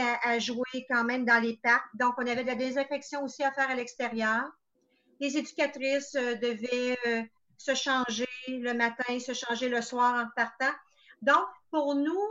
[0.00, 1.94] à, jouer quand même dans les parcs.
[1.96, 4.50] Donc, on avait de la désinfection aussi à faire à l'extérieur.
[5.20, 7.22] Les éducatrices euh, devaient euh,
[7.58, 10.74] se changer le matin, se changer le soir en partant.
[11.22, 12.26] Donc, pour nous,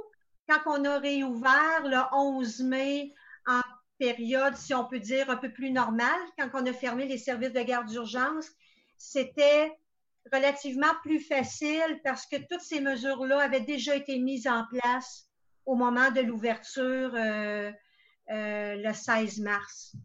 [0.48, 3.14] quand on a réouvert le 11 mai
[3.46, 3.62] en
[4.00, 7.54] période, si on peut dire, un peu plus normale, quand on a fermé les services
[7.54, 8.48] de garde d'urgence,
[8.98, 9.72] c'était
[10.34, 15.28] relativement plus facile parce que toutes ces mesures-là avaient déjà été mises en place
[15.66, 17.72] au moment de l'ouverture euh,
[18.28, 19.96] le 16 mars.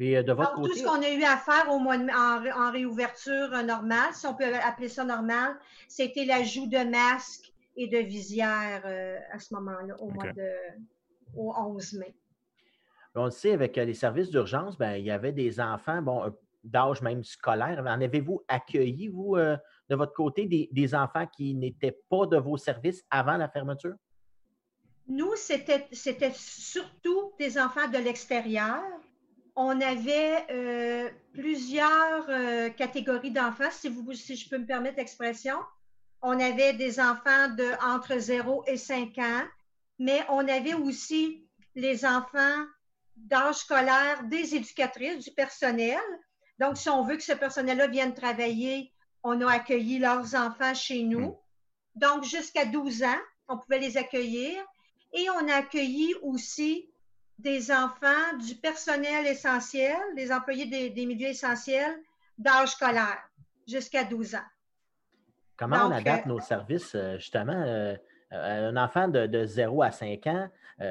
[0.00, 4.12] Euh, de votre Tout ce qu'on a eu à faire au mois en, réouverture normale,
[4.12, 5.56] si on peut appeler ça normal,
[5.88, 8.84] c'était l'ajout de masques et de visières
[9.32, 10.50] à ce moment-là, au mois de
[11.36, 12.14] au 11 mai.
[13.16, 16.34] On le sait, avec les services d'urgence, ben, il y avait des enfants, bon,
[16.64, 17.80] d'âge même scolaire.
[17.80, 23.04] En avez-vous accueilli, vous, de votre côté, des enfants qui n'étaient pas de vos services
[23.10, 23.94] avant la fermeture?
[25.06, 28.82] Nous, c'était surtout des enfants de l'extérieur.
[29.56, 35.56] On avait euh, plusieurs euh, catégories d'enfants, si, si je peux me permettre l'expression.
[36.22, 39.44] On avait des enfants de entre 0 et 5 ans,
[39.98, 42.64] mais on avait aussi les enfants
[43.16, 46.00] d'âge scolaire des éducatrices, du personnel.
[46.58, 48.92] Donc, si on veut que ce personnel-là vienne travailler,
[49.22, 51.38] on a accueilli leurs enfants chez nous.
[51.94, 54.64] Donc, jusqu'à 12 ans, on pouvait les accueillir.
[55.12, 56.92] Et on a accueilli aussi
[57.38, 62.00] des enfants du personnel essentiel, des employés des, milieux essentiels
[62.38, 63.28] d'âge scolaire
[63.66, 64.48] jusqu'à 12 ans.
[65.56, 67.52] Comment on adapte euh, nos services, euh, justement?
[67.52, 67.96] Euh,
[68.30, 70.48] un enfant de, 0 à 5 ans,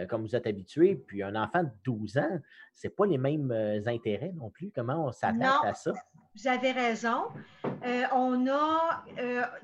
[0.07, 2.39] comme vous êtes habitué, puis un enfant de 12 ans,
[2.73, 3.51] ce n'est pas les mêmes
[3.85, 4.71] intérêts non plus?
[4.73, 5.91] Comment on s'adapte à ça?
[6.35, 7.27] Vous avez raison.
[8.11, 9.05] on a,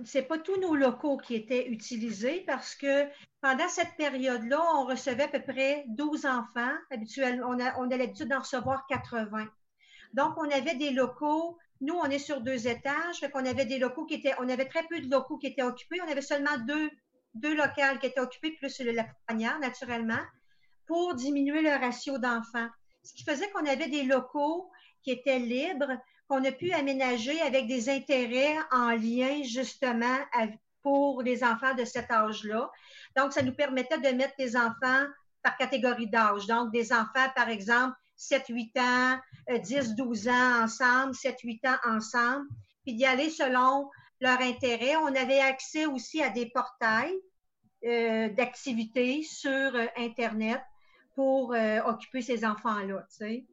[0.04, 3.08] c'est pas tous nos locaux qui étaient utilisés parce que
[3.42, 6.74] pendant cette période-là, on recevait à peu près 12 enfants.
[6.92, 9.48] Habituellement, on a, on a l'habitude d'en recevoir 80.
[10.14, 11.58] Donc, on avait des locaux.
[11.82, 13.20] Nous, on est sur deux étages.
[13.20, 15.64] Fait qu'on avait des locaux qui étaient, on avait très peu de locaux qui étaient
[15.64, 16.02] occupés.
[16.06, 16.90] On avait seulement deux,
[17.34, 20.22] deux locales qui étaient occupés, plus la poignard, naturellement,
[20.86, 22.68] pour diminuer le ratio d'enfants.
[23.04, 24.70] Ce qui faisait qu'on avait des locaux
[25.02, 25.98] qui étaient libres,
[26.30, 30.18] qu'on a pu aménager avec des intérêts en lien justement
[30.84, 32.70] pour les enfants de cet âge-là.
[33.18, 35.06] Donc, ça nous permettait de mettre les enfants
[35.42, 36.46] par catégorie d'âge.
[36.46, 39.20] Donc, des enfants, par exemple, 7-8 ans,
[39.50, 42.48] 10-12 euh, ans ensemble, 7-8 ans ensemble,
[42.84, 43.90] puis d'y aller selon
[44.22, 44.96] leur intérêt.
[44.98, 47.18] On avait accès aussi à des portails
[47.86, 50.62] euh, d'activités sur euh, Internet
[51.16, 51.54] pour
[51.86, 53.46] occuper ces enfants-là, tu.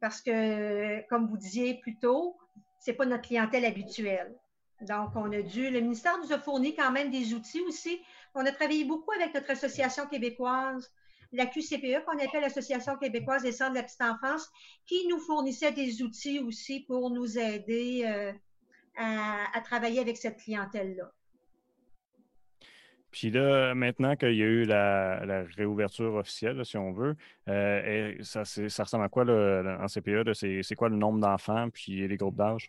[0.00, 2.36] Parce que, comme vous disiez plus tôt,
[2.78, 4.34] c'est pas notre clientèle habituelle.
[4.82, 8.00] Donc, on a dû, le ministère nous a fourni quand même des outils aussi
[8.36, 10.92] on a travaillé beaucoup avec notre association québécoise,
[11.32, 14.48] la QCPE, qu'on appelle l'Association québécoise des centres de la petite enfance,
[14.86, 18.32] qui nous fournissait des outils aussi pour nous aider euh,
[18.96, 21.10] à, travailler avec cette clientèle-là.
[23.16, 27.16] Puis là, maintenant qu'il y a eu la, réouverture officielle, si on veut,
[27.48, 30.34] euh, ça, ressemble à quoi en CPE?
[30.34, 32.68] C'est quoi le nombre d'enfants puis les groupes d'âge?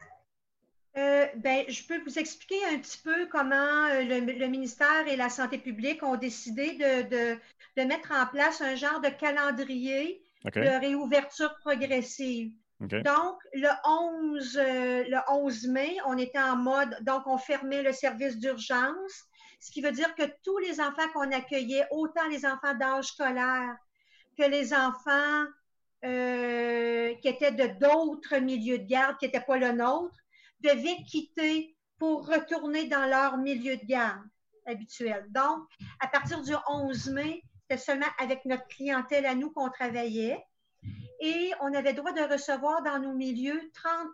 [0.97, 5.27] Euh, ben, je peux vous expliquer un petit peu comment euh, le, ministère et la
[5.27, 12.53] santé publique ont décidé de, mettre en place un genre de calendrier de réouverture progressive.
[12.79, 17.91] Donc, le 11, euh, le 11 mai, on était en mode, donc on fermait le
[17.91, 19.25] service d'urgence.
[19.60, 23.76] Ce qui veut dire que tous les enfants qu'on accueillait, autant les enfants d'âge scolaire
[24.38, 25.45] que les enfants
[26.05, 30.16] euh, qui étaient de d'autres milieux de garde qui n'étaient pas le nôtre,
[30.62, 34.22] devaient quitter pour retourner dans leur milieu de garde
[34.68, 35.26] habituel.
[35.30, 35.68] Donc,
[35.99, 40.45] à partir du 11 mai, c'était seulement avec notre clientèle à nous qu'on travaillait
[41.20, 44.08] et on avait droit de recevoir dans nos milieux 30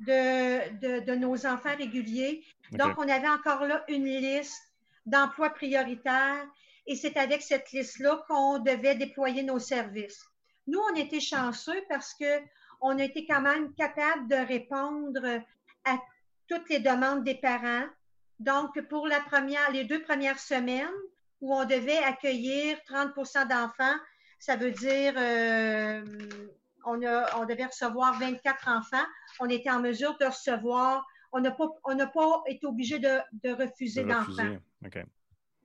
[0.00, 2.44] de, de, nos enfants réguliers.
[2.72, 4.62] Donc, on avait encore là une liste
[5.06, 6.46] d'emplois prioritaires
[6.86, 10.24] et c'est avec cette liste-là qu'on devait déployer nos services.
[10.66, 15.42] Nous, on était chanceux parce qu'on a été quand même capable de répondre
[15.84, 15.98] à
[16.48, 17.86] toutes les demandes des parents.
[18.38, 20.88] Donc, pour la première, les deux premières semaines
[21.40, 23.98] où on devait accueillir 30% d'enfants,
[24.38, 26.02] ça veut dire euh,
[26.84, 29.06] on, a, on devait recevoir 24 enfants.
[29.38, 33.50] On était en mesure de recevoir, on n'a pas, on pas été obligé de, de
[33.50, 34.56] refuser d'enfants.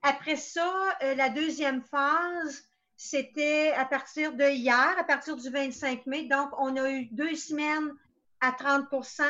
[0.04, 2.64] Après ça, euh, la deuxième phase,
[2.96, 6.28] c'était à partir de hier, à partir du 25 mai.
[6.28, 7.92] Donc, on a eu deux semaines
[8.40, 9.24] à 30%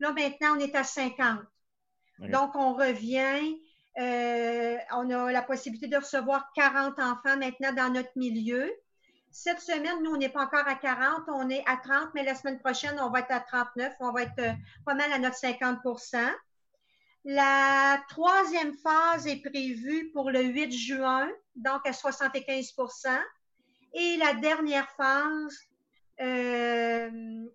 [0.00, 1.40] Là, maintenant, on est à 50
[2.20, 3.58] Donc, on revient.
[3.98, 8.70] Euh, on a la possibilité de recevoir 40 enfants maintenant dans notre milieu.
[9.30, 12.34] Cette semaine, nous, on n'est pas encore à 40, on est à 30, mais la
[12.34, 14.52] semaine prochaine, on va être à 39, on va être euh,
[14.84, 16.16] pas mal à notre 50%
[17.24, 23.18] La troisième phase est prévue pour le 8 juin, donc à 75%
[23.94, 25.58] et la dernière phase
[26.20, 27.10] euh,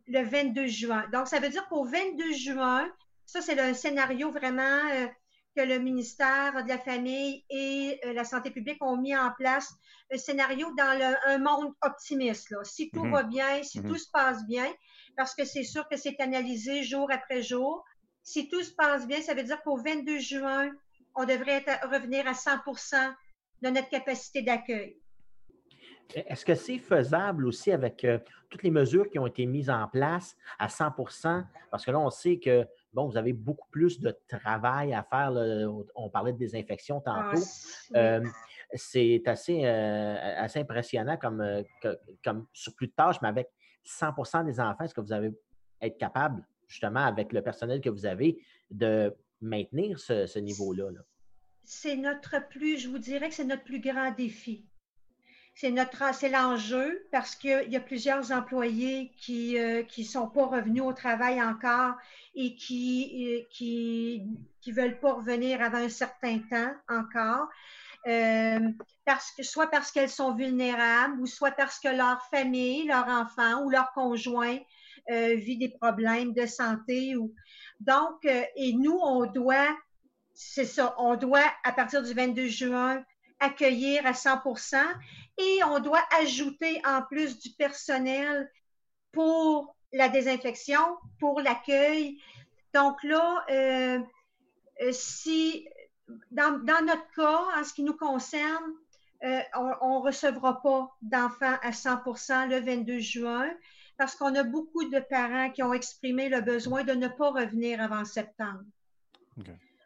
[0.07, 1.05] le 22 juin.
[1.11, 2.89] Donc, ça veut dire qu'au 22 juin,
[3.25, 4.61] ça, c'est le scénario vraiment
[4.91, 5.07] euh,
[5.55, 9.73] que le ministère de la Famille et euh, la Santé publique ont mis en place
[10.11, 12.49] un scénario dans un monde optimiste.
[12.49, 12.63] Là.
[12.63, 13.11] Si tout mhm.
[13.11, 13.89] va bien, si mhm.
[13.89, 14.71] tout se passe bien,
[15.15, 17.83] parce que c'est sûr que c'est analysé jour après jour.
[18.23, 20.71] Si tout se passe bien, ça veut dire qu'au 22 juin,
[21.15, 23.13] on devrait revenir à 100%
[23.61, 24.97] de notre capacité d'accueil.
[26.13, 29.87] Est-ce que c'est faisable aussi avec euh, toutes les mesures qui ont été mises en
[29.87, 34.15] place à 100% Parce que là, on sait que bon, vous avez beaucoup plus de
[34.27, 35.31] travail à faire.
[35.95, 37.45] On parlait de désinfection ah, tantôt.
[37.95, 38.23] Euh,
[38.73, 41.63] c'est assez, euh, assez impressionnant comme,
[42.23, 43.49] comme sur plus de tâches, mais avec
[43.85, 45.31] 100% des enfants, est-ce que vous allez
[45.81, 48.37] être capable, justement, avec le personnel que vous avez,
[48.71, 50.91] de maintenir ce, niveau-là?
[50.91, 51.01] -là,
[51.63, 54.65] c'est notre plus, je vous dirais que c'est notre plus grand défi
[55.55, 60.45] c'est notre c'est l'enjeu parce qu'il y a plusieurs employés qui ne euh, sont pas
[60.45, 61.93] revenus au travail encore
[62.35, 64.23] et qui euh, qui
[64.61, 67.47] qui veulent pas revenir avant un certain temps encore.
[68.05, 68.59] Euh,
[69.05, 73.63] parce que soit parce qu'elles sont vulnérables ou soit parce que leur famille, leur enfant
[73.63, 74.57] ou leur conjoint
[75.09, 77.13] vit des problèmes de santé
[77.81, 79.67] donc et nous on doit
[80.33, 83.03] c'est ça, on doit à partir du 22 juin
[83.39, 84.41] accueillir à 100
[85.37, 88.51] et on doit ajouter en plus du personnel
[89.11, 92.19] pour la désinfection, pour l'accueil.
[92.73, 93.99] Donc là, euh,
[94.81, 95.67] euh, si
[96.31, 98.73] dans, notre cas, en ce qui nous concerne,
[99.23, 99.39] euh,
[99.81, 103.49] on ne recevra pas d'enfants à 100% le 22 juin
[103.97, 107.81] parce qu'on a beaucoup de parents qui ont exprimé le besoin de ne pas revenir
[107.81, 108.63] avant septembre.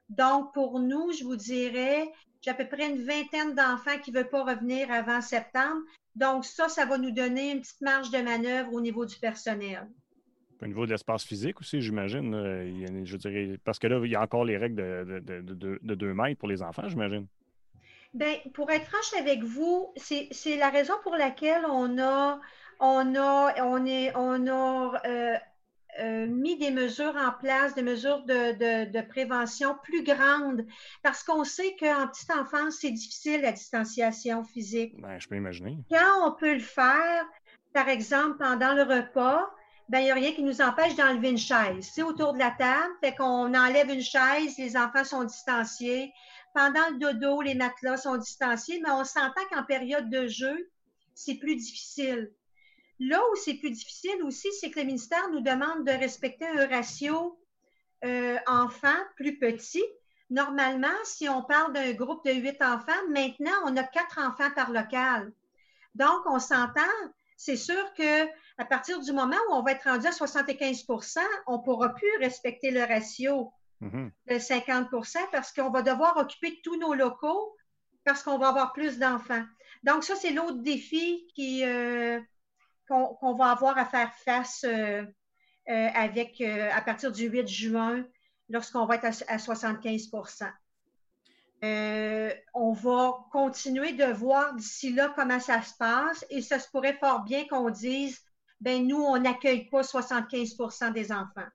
[0.09, 2.09] Donc, pour nous, je vous dirais,
[2.41, 5.81] j'ai à peu près une vingtaine d'enfants qui ne veulent pas revenir avant septembre.
[6.15, 9.87] Donc, ça, ça va nous donner une petite marge de manœuvre au niveau du personnel.
[10.61, 12.33] Au niveau de l'espace physique aussi, j'imagine.
[13.05, 16.39] Je dirais, parce que là, il y a encore les règles de, de, 2 mètres
[16.39, 17.27] pour les enfants, j'imagine.
[18.13, 22.39] Bien, pour être franche avec vous, c'est la raison pour laquelle on a,
[22.79, 25.35] on a, on est, on a euh,
[25.99, 30.65] euh, mis des mesures en place, des mesures de, prévention plus grandes,
[31.01, 34.93] parce qu'on sait qu'en petite enfance, c'est difficile la distanciation physique.
[35.01, 35.77] Ben, je peux imaginer.
[35.89, 37.25] Quand on peut le faire,
[37.73, 39.49] par exemple, pendant le repas,
[39.89, 41.89] ben, il n'y a rien qui nous empêche d'enlever une chaise.
[41.93, 46.13] C'est autour de la table, fait qu'on enlève une chaise, les enfants sont distanciés.
[46.53, 50.69] Pendant le dodo, les matelas sont distanciés, mais on s'entend qu'en période de jeu,
[51.13, 52.31] c'est plus difficile.
[52.99, 56.67] Là où c'est plus difficile aussi, c'est que le ministère nous demande de respecter un
[56.67, 57.39] ratio
[58.05, 59.83] euh, enfants plus petit.
[60.29, 64.71] Normalement, si on parle d'un groupe de huit enfants, maintenant, on a quatre enfants par
[64.71, 65.31] local.
[65.95, 66.81] Donc, on s'entend.
[67.37, 68.25] C'est sûr que
[68.57, 72.17] à partir du moment où on va être rendu à 75% on ne pourra plus
[72.19, 74.11] respecter le ratio mm-hmm.
[74.29, 77.55] de 50% parce qu'on va devoir occuper tous nos locaux
[78.03, 79.43] parce qu'on va avoir plus d'enfants.
[79.83, 82.19] Donc, ça, c'est l'autre défi qui, euh,
[82.87, 85.03] qu'on va avoir à faire face euh,
[85.69, 88.05] euh, avec euh, à partir du 8 juin
[88.49, 90.49] lorsqu'on va être à, 75%
[92.53, 96.93] on va continuer de voir d'ici là comment ça se passe et ça se pourrait
[96.93, 98.21] fort bien qu'on dise,
[98.61, 101.47] ben nous, on n'accueille pas 75% des enfants.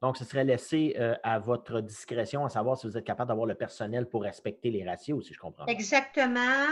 [0.00, 3.46] Donc, ce serait laissé euh, à votre discrétion à savoir si vous êtes capable d'avoir
[3.46, 5.66] le personnel pour respecter les ratios, si je comprends.
[5.66, 6.66] Exactement.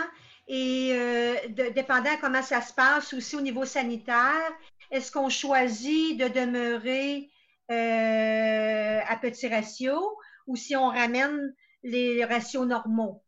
[0.49, 1.34] Et euh,
[1.74, 4.53] dépendant comment ça se passe aussi au niveau sanitaire,
[4.90, 7.30] est-ce qu'on choisit de demeurer
[7.70, 10.16] euh, à petit ratio
[10.47, 13.22] ou si on ramène les ratios normaux?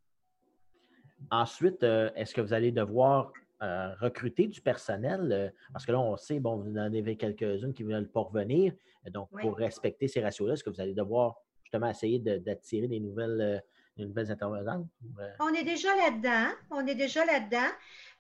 [1.31, 5.53] Ensuite, est-ce que vous allez devoir recruter du personnel?
[5.73, 8.73] parce que là, on sait, bon, vous en avez quelques-unes qui veulent pas revenir.
[9.11, 13.62] Donc, pour respecter ces ratios-là, est-ce que vous allez devoir justement essayer d'attirer des nouvelles,
[13.99, 14.87] euh, nouvelles intervenantes?
[15.19, 15.31] Euh?
[15.41, 16.49] On est déjà là-dedans.
[16.71, 17.69] On est déjà là-dedans.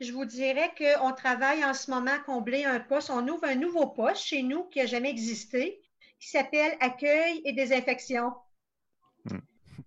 [0.00, 3.10] Je vous dirais qu'on travaille en ce moment à combler un poste.
[3.10, 5.80] On ouvre un nouveau poste chez nous qui n'a jamais existé,
[6.20, 8.32] qui s'appelle Accueil et désinfection.
[9.24, 9.38] Hmm.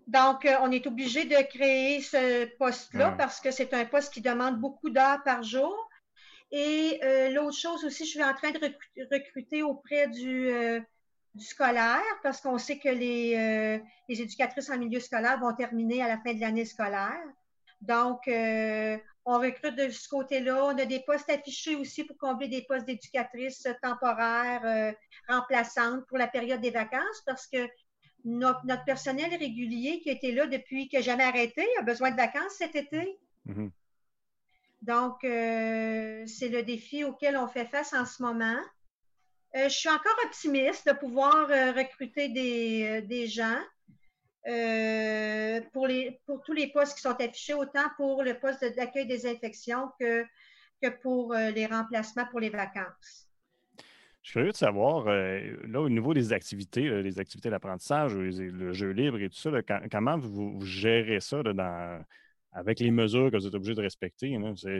[0.06, 4.20] Donc, euh, on est obligé de créer ce poste-là parce que c'est un poste qui
[4.20, 5.88] demande beaucoup d'heures par jour.
[6.50, 7.00] Et
[7.32, 8.60] l'autre chose aussi, je suis en train de
[9.10, 10.50] recruter auprès du,
[11.34, 13.78] du scolaire parce qu'on sait que les, euh,
[14.08, 17.24] les, éducatrices en milieu scolaire vont terminer à la fin de l'année scolaire.
[17.80, 20.64] Donc, euh, on recrute de ce côté-là.
[20.66, 24.92] On a des postes affichés aussi pour combler des postes d'éducatrices temporaires, euh,
[25.28, 27.66] remplaçantes pour la période des vacances parce que
[28.24, 32.52] notre, notre, personnel régulier qui était là depuis que jamais arrêté a besoin de vacances
[32.58, 33.18] cet été.
[33.48, 33.70] Mm-hmm.
[34.82, 38.60] Donc, c'est le défi auquel on fait face en ce moment.
[39.54, 43.58] Euh, je suis encore optimiste de pouvoir euh, recruter des, euh, gens
[45.72, 49.26] pour, les, pour tous les postes qui sont affichés, autant pour le poste d'accueil des
[49.26, 50.24] infections que,
[50.82, 53.28] que pour les remplacements pour les vacances.
[54.22, 58.90] Je suis curieux de savoir, là, au niveau des activités, les activités d'apprentissage, le jeu
[58.90, 59.50] libre et tout ça,
[59.90, 62.04] comment vous, gérez ça dans,
[62.52, 64.36] avec les mesures que vous êtes obligé de respecter.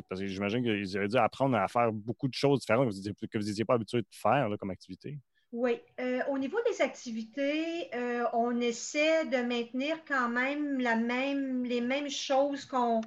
[0.09, 3.45] parce que j'imagine qu'ils auraient dû apprendre à faire beaucoup de choses différentes que vous
[3.45, 5.19] n'étiez pas habitué de faire comme activité.
[5.53, 5.79] Oui.
[6.01, 11.83] Euh, au niveau des activités, euh, on essaie de maintenir quand même, la même les
[11.83, 13.03] mêmes choses qu'on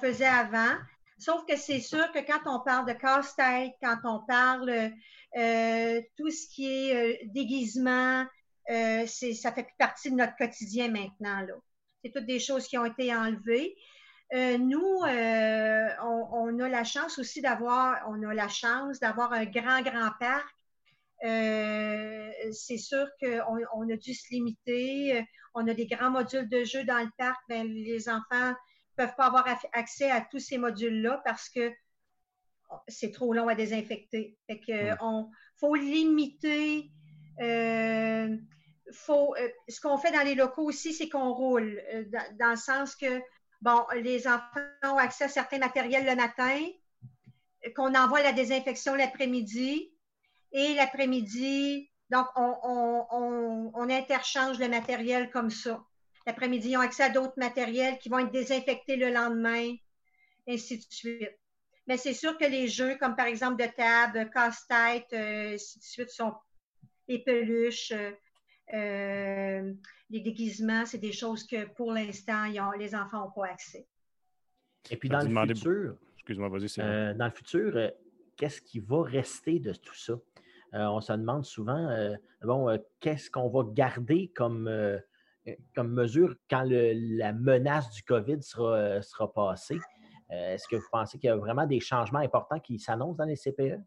[0.00, 0.76] faisait avant.
[1.18, 4.92] Sauf que c'est sûr que quand on parle de casse-tête, quand on parle
[5.36, 8.24] euh, tout ce qui est déguisement,
[8.68, 11.44] ça fait partie de notre quotidien maintenant.
[12.04, 13.76] C'est toutes des choses qui ont été enlevées.
[14.32, 19.44] Euh, nous, euh, on, a la chance aussi d'avoir, on a la chance d'avoir un
[19.44, 20.54] grand, grand parc.
[21.24, 25.26] Euh, c'est sûr qu'on on a dû se limiter.
[25.54, 27.40] On a des grands modules de jeu dans le parc.
[27.48, 28.54] mais ben, les enfants ne
[28.96, 31.72] peuvent pas avoir accès à tous ces modules-là parce que
[32.86, 34.38] c'est trop long à désinfecter.
[34.46, 36.88] Fait que on faut limiter.
[38.92, 39.34] faut,
[39.68, 41.82] ce qu'on fait dans les locaux aussi, c'est qu'on roule,
[42.38, 43.20] dans, le sens que
[43.60, 46.58] bon, les enfants ont accès à certains matériels le matin,
[47.76, 49.92] qu'on envoie la désinfection l'après-midi,
[50.52, 55.84] et l'après-midi, donc on, interchange le matériel comme ça.
[56.26, 59.74] L'après-midi, ils ont accès à d'autres matériels qui vont être désinfectés le lendemain,
[60.48, 61.38] ainsi de suite.
[61.86, 65.84] Mais c'est sûr que les jeux, comme par exemple de table, casse-tête, euh, ainsi de
[65.84, 66.32] suite, sont
[67.08, 68.12] les peluches, euh,
[68.74, 69.72] euh,
[70.10, 72.44] les déguisements, c'est des choses que pour l'instant,
[72.78, 73.86] les enfants n'ont pas accès.
[74.90, 77.88] Et puis dans le futur, excuse-moi, vas-y, euh, dans le futur, euh,
[78.36, 80.14] qu'est-ce qui va rester de tout ça?
[80.72, 84.70] on se demande souvent, bon, qu'est-ce qu'on va garder comme,
[85.74, 89.80] comme mesure quand la menace du COVID sera, sera passée?
[90.30, 93.34] Est-ce que vous pensez qu'il y a vraiment des changements importants qui s'annoncent dans les
[93.34, 93.80] CPE?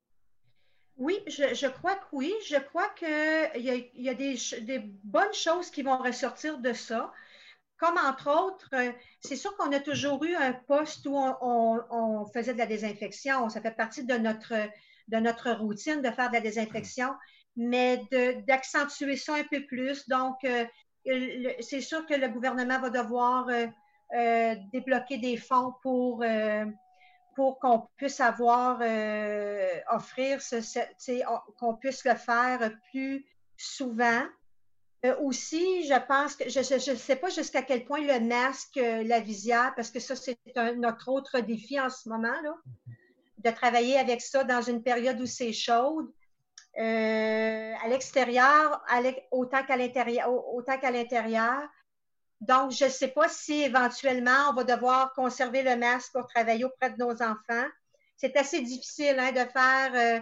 [0.98, 2.34] Oui, je, crois que oui.
[2.48, 7.12] Je crois qu'il y a, des, bonnes choses qui vont ressortir de ça.
[7.78, 12.54] Comme entre autres, euh, c'est sûr qu'on a toujours eu un poste où on, faisait
[12.54, 13.50] de la désinfection.
[13.50, 14.54] Ça fait partie de notre,
[15.08, 17.10] de notre routine de faire de la désinfection,
[17.58, 18.02] mais
[18.48, 20.08] d'accentuer ça un peu plus.
[20.08, 20.66] Donc, euh,
[21.60, 26.24] c'est sûr que le gouvernement va devoir euh, débloquer des fonds pour
[27.36, 30.40] pour qu'on puisse avoir, euh, offrir,
[31.60, 33.26] qu'on puisse le faire plus
[33.58, 34.24] souvent.
[35.06, 39.04] Euh, aussi, je pense que je ne sais pas jusqu'à quel point le masque, euh,
[39.04, 40.38] la visière, parce que ça, c'est
[40.78, 42.56] notre autre défi en ce moment, là,
[43.38, 46.10] de travailler avec ça dans une période où c'est chaude.
[46.76, 48.82] à l'extérieur,
[49.32, 51.70] autant qu'à l'intérieur, autant qu'à l'intérieur.
[52.48, 56.66] Donc, je ne sais pas si éventuellement on va devoir conserver le masque pour travailler
[56.66, 57.68] auprès de nos enfants.
[58.18, 60.20] C'est assez difficile hein, de faire euh,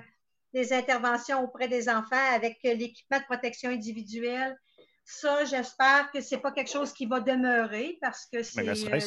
[0.53, 4.55] des interventions auprès des enfants avec l'équipement de protection individuelle.
[5.03, 8.99] Ça, j'espère que ce n'est pas quelque chose qui va demeurer parce que c'est euh,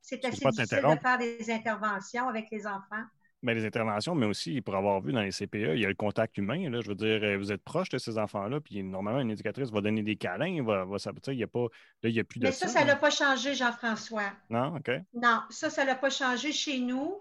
[0.00, 3.04] c'est assez difficile de faire des interventions avec les enfants.
[3.42, 5.94] Mais les interventions, mais aussi, pour avoir vu dans les CPE, il y a le
[5.94, 6.70] contact humain.
[6.70, 9.70] Là, je veux dire, euh, vous êtes proche de ces enfants-là, puis normalement, une éducatrice
[9.70, 10.96] va donner des câlins, va, va
[11.28, 11.66] il n'y a, pas,
[12.04, 14.30] il y a plus de Mais ça, ça n'a pas changé, Jean-François.
[14.48, 14.90] Non, OK.
[15.14, 17.16] Non, ça, ça n'a pas changé chez nous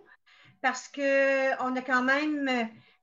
[0.62, 2.48] parce qu'on a quand même,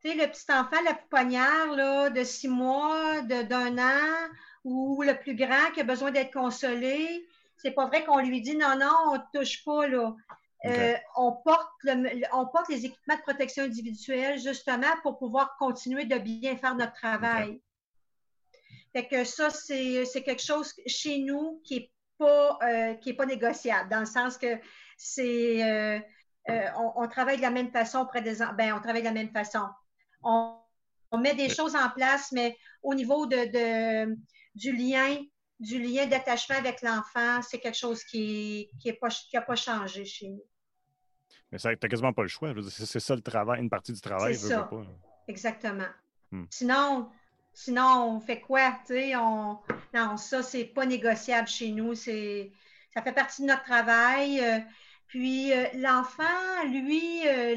[0.01, 4.29] tu sais, le petit enfant, la pouponnière là, de six mois, d'un an,
[4.65, 7.27] ou le plus grand qui a besoin d'être consolé.
[7.57, 10.15] C'est pas vrai qu'on lui dit non, non, on ne touche pas, là.
[10.65, 11.71] Euh, on, porte
[12.33, 16.95] on porte les équipements de protection individuelle justement pour pouvoir continuer de bien faire notre
[16.95, 17.61] travail.
[18.93, 23.27] Fait que ça, c'est quelque chose chez nous qui n'est pas, euh, qui est pas
[23.27, 24.59] négociable, dans le sens que
[24.97, 26.01] c'est euh,
[26.97, 29.61] on, travaille de la même façon auprès des ben, on travaille de la même façon.
[30.23, 30.59] On,
[31.19, 34.17] met des choses en place, mais au niveau de,
[34.55, 35.19] du lien,
[35.61, 40.43] du lien d'attachement avec l'enfant, c'est quelque chose qui n'a pas, pas changé chez nous.
[41.51, 42.53] Mais tu n'as quasiment pas le choix.
[42.69, 44.35] C'est ça le travail, une partie du travail.
[44.37, 44.71] C'est ça.
[45.27, 45.89] Exactement.
[46.31, 46.45] Hmm.
[46.51, 47.09] Sinon,
[47.53, 48.79] sinon, on fait quoi?
[48.91, 49.59] On...
[49.95, 51.95] Non, ça, c'est pas négociable chez nous.
[51.95, 52.13] Ça
[53.03, 54.41] fait partie de notre travail.
[54.41, 54.59] Euh,
[55.07, 56.23] puis euh, l'enfant,
[56.67, 57.57] lui, euh,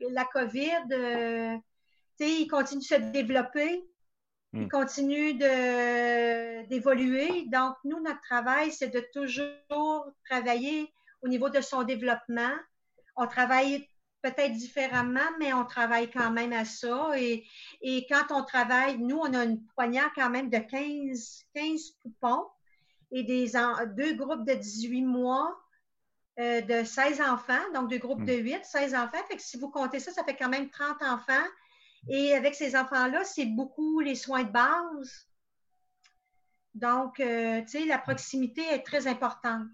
[0.00, 1.60] la COVID,
[2.20, 3.84] il continue de se développer.
[4.54, 4.68] Il hmm.
[4.68, 5.34] continue
[6.68, 7.44] d'évoluer.
[7.46, 12.56] Donc, nous, notre travail, c'est de toujours travailler au niveau de son développement.
[13.18, 13.86] On travaille
[14.22, 17.12] peut-être différemment, mais on travaille quand même à ça.
[17.18, 17.44] Et,
[18.08, 22.46] quand on travaille, nous, on a une poignard quand même de 15, 15 poupons
[23.10, 23.52] et des,
[23.96, 25.54] deux groupes de 18 mois
[26.38, 28.62] euh, de 16 enfants, donc deux groupes de 8, hmm.
[28.62, 29.24] 16 enfants.
[29.28, 31.46] Fait si vous comptez ça, ça fait quand même 30 enfants
[32.08, 35.28] et avec ces enfants-là, c'est beaucoup les soins de base.
[36.74, 39.66] Donc, euh, tu sais, la proximité est très importante.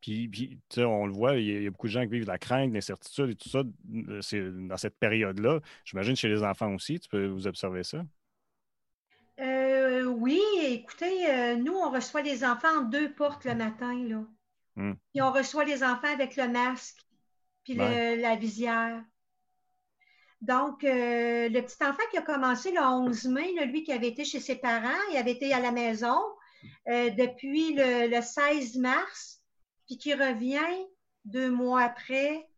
[0.00, 2.38] Puis, tu sais, on le voit, il y, a, beaucoup de gens qui vivent la
[2.38, 3.62] crainte, l'incertitude et tout ça
[4.08, 5.60] euh, c'est dans cette période-là.
[5.84, 8.04] J'imagine chez les enfants aussi, tu peux vous observer ça?
[9.40, 14.24] Euh, oui, écoutez, nous, on reçoit les enfants en deux portes le matin, là.
[14.76, 14.94] Hmm.
[15.12, 17.04] Puis on reçoit les enfants avec le masque,
[17.64, 19.02] puis la visière.
[20.40, 24.24] Donc, euh, le petit enfant qui a commencé le 11 mai, lui qui avait été
[24.24, 26.18] chez ses parents, il avait été à la maison
[26.88, 29.37] euh, depuis le, 16 mars,
[29.88, 30.86] puis qui revient
[31.24, 32.48] deux mois après,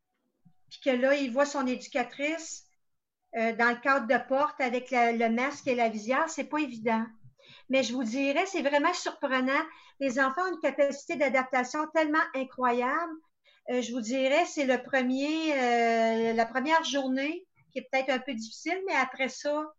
[0.69, 2.67] puis que là, il voit son éducatrice
[3.37, 7.07] euh, dans le cadre de porte avec le masque et la visière, c'est pas évident.
[7.71, 9.63] Mais je vous dirais, c'est vraiment surprenant.
[10.01, 13.13] Les enfants ont une capacité d'adaptation tellement incroyable.
[13.69, 18.81] je vous dirais, c'est le premier, la première journée qui est peut-être un peu difficile,
[18.87, 19.73] mais après ça,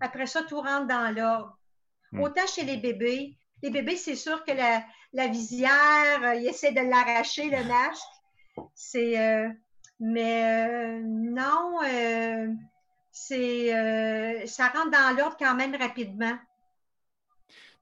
[0.00, 1.56] après ça, tout rentre dans l'ordre.
[2.10, 2.20] Hmm.
[2.20, 4.84] Autant chez les bébés, les bébés, c'est sûr que la,
[5.14, 8.02] visière, euh, ils essaient de l'arracher, le masque.
[8.74, 9.48] C'est, euh,
[10.00, 11.78] mais euh, non,
[13.10, 16.36] c'est, ça rentre dans l'ordre quand même rapidement.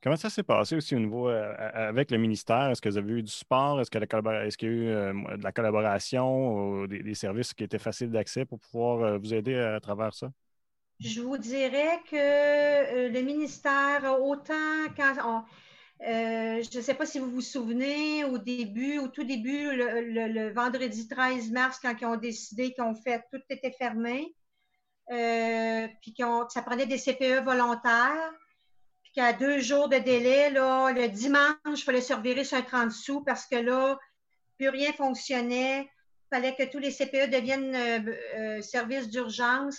[0.02, 2.70] Comment ça s'est passé aussi au niveau avec le ministère?
[2.70, 3.80] Est-ce que vous avez eu du support?
[3.80, 8.46] Est-ce, qu'il y a eu de la collaboration ou des, services qui étaient faciles d'accès
[8.46, 10.30] pour pouvoir vous aider à, travers ça?
[11.00, 15.44] Je vous dirais que le ministère, autant quand
[16.00, 21.08] je ne sais pas si vous vous souvenez, au début, au tout début, le, vendredi
[21.08, 24.34] 13 mars, quand ils ont décidé qu'ils ont fait, tout était fermé,
[25.08, 28.32] puis que ça prenait des CPE volontaires
[29.14, 32.92] qu'à deux jours de délai, là, le dimanche, il fallait se revirer sur un 30
[32.92, 33.98] sous parce que là,
[34.56, 35.82] plus rien fonctionnait.
[35.82, 39.78] Il fallait que tous les CPE deviennent euh, euh, services d'urgence.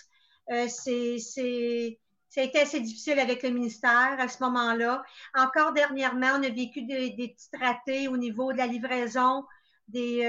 [0.51, 1.99] Euh, c'est,
[2.31, 5.03] ça a été assez difficile avec le ministère à ce moment-là.
[5.35, 9.43] Encore dernièrement, on a vécu des, petits ratés au niveau de la livraison
[9.89, 10.23] des,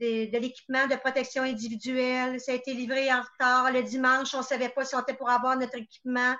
[0.00, 2.40] de l'équipement de protection individuelle.
[2.40, 3.72] Ça a été livré en retard.
[3.72, 6.36] Le dimanche, on ne savait pas si on était pour avoir notre équipement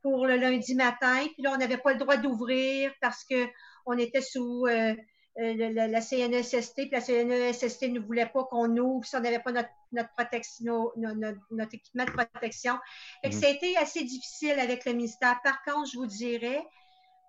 [0.00, 1.26] pour le lundi matin.
[1.34, 4.94] Puis là, on n'avait pas le droit d'ouvrir parce qu'on était sous euh,
[5.40, 6.74] euh, la, CNESST.
[6.74, 10.92] Puis la CNESST ne voulait pas qu'on ouvre si on n'avait pas notre, notre, protection,
[10.96, 12.74] notre, équipement de protection.
[13.22, 15.40] Fait que ça a été assez difficile avec le ministère.
[15.42, 16.64] Par contre, je vous dirais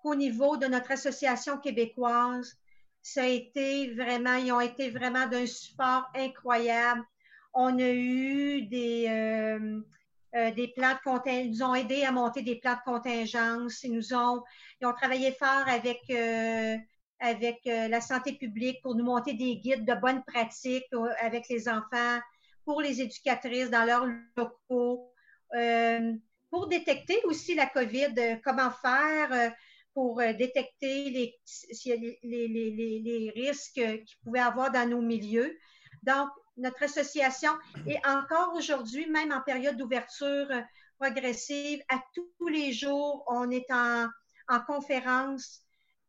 [0.02, 2.56] qu'au niveau de notre association québécoise,
[3.02, 7.04] ça a été vraiment, ils ont été vraiment d'un support incroyable.
[7.54, 9.80] On a eu des, euh,
[10.34, 13.82] euh, des plans de nous ont aidés à monter des plans de contingence.
[13.84, 14.42] Ils nous ont,
[14.80, 16.76] ils ont travaillé fort avec, euh,
[17.20, 20.84] avec euh, la santé publique pour nous monter des guides de bonnes pratiques
[21.20, 22.20] avec les enfants,
[22.64, 24.06] pour les éducatrices dans leurs
[24.36, 25.12] locaux,
[26.50, 29.52] pour détecter aussi la COVID, comment faire
[29.94, 31.34] pour détecter les,
[31.84, 35.56] les, les, les, risques qu'il pouvait avoir dans nos milieux.
[36.02, 37.52] Donc, notre association
[37.86, 40.48] est encore aujourd'hui, même en période d'ouverture
[40.98, 44.08] progressive, à tous les jours, on est en,
[44.48, 45.65] en conférence euh,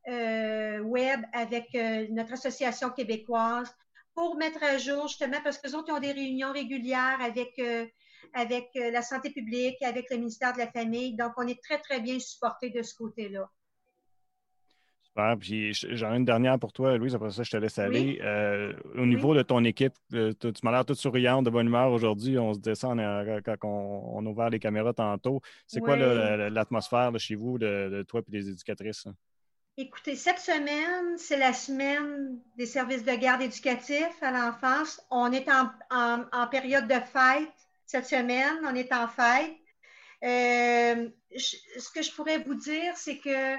[0.08, 3.70] web avec euh, notre association québécoise
[4.16, 7.86] pour mettre à jour justement parce que autres ont des réunions régulières avec euh,
[8.34, 11.16] avec la santé publique, avec le ministère de la Famille.
[11.16, 13.50] Donc, on est très, très bien supporté de ce côté-là.
[15.02, 15.38] Super.
[15.40, 17.16] Puis j'en ai une dernière pour toi, Louise.
[17.16, 18.20] Après ça, je te laisse aller.
[18.96, 22.38] au niveau de ton équipe, tu m'as l'air toute souriante, de bonne humeur aujourd'hui.
[22.38, 23.00] On se descend
[23.46, 25.42] quand on, a ouvert les caméras tantôt.
[25.68, 29.08] C'est quoi l'atmosphère chez vous, de, toi et des éducatrices?
[29.80, 35.00] Écoutez, cette semaine, c'est la semaine des services de garde éducatifs à l'enfance.
[35.12, 37.54] On est en, période de fête
[37.86, 38.58] cette semaine.
[38.64, 39.56] On est en fête.
[40.24, 41.08] Euh,
[41.38, 43.56] ce que je pourrais vous dire, c'est que